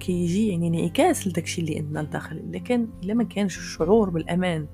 كيجي 0.00 0.48
يعني 0.48 0.68
انعكاس 0.68 1.26
لداك 1.26 1.44
الشيء 1.44 1.64
اللي 1.64 1.78
عندنا 1.78 2.00
لداخل. 2.00 2.42
لكن 2.52 2.86
إلا 3.02 3.14
ما 3.14 3.24
كانش 3.24 3.58
الشعور 3.58 4.10
بالأمان 4.10 4.66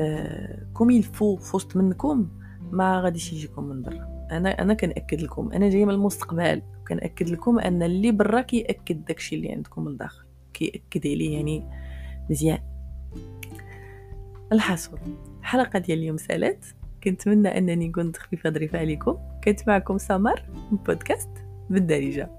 آه 0.00 0.66
كوم 0.74 0.90
يلفو 0.90 1.36
في 1.36 1.56
وسط 1.56 1.76
منكم 1.76 2.28
ما 2.72 3.00
غاديش 3.00 3.32
يجيكم 3.32 3.64
من 3.64 3.82
برا. 3.82 4.28
أنا 4.30 4.62
أنا 4.62 4.74
كنأكد 4.74 5.20
لكم 5.20 5.52
أنا 5.52 5.68
جاي 5.68 5.84
من 5.84 5.94
المستقبل 5.94 6.62
وكنأكد 6.80 7.28
لكم 7.28 7.58
أن 7.58 7.82
اللي 7.82 8.12
برا 8.12 8.40
كيأكد 8.40 9.04
داكشي 9.04 9.36
اللي 9.36 9.52
عندكم 9.52 9.84
من 9.84 9.92
الداخل 9.92 10.24
كيأكد 10.54 11.06
عليه 11.06 11.34
يعني 11.36 11.64
مزيان. 12.30 12.58
الحصول. 14.52 14.98
الحلقة 15.40 15.78
ديال 15.78 15.98
اليوم 15.98 16.16
سالات. 16.16 16.66
كنتمنى 17.04 17.58
أنني 17.58 17.90
كنت 17.90 18.16
خفيفة 18.16 18.50
ظريفة 18.50 18.78
عليكم. 18.78 19.16
كنت 19.44 19.68
معكم 19.68 19.98
سمر 19.98 20.42
من 20.72 20.78
بودكاست 20.78 21.30
بالدارجة. 21.70 22.30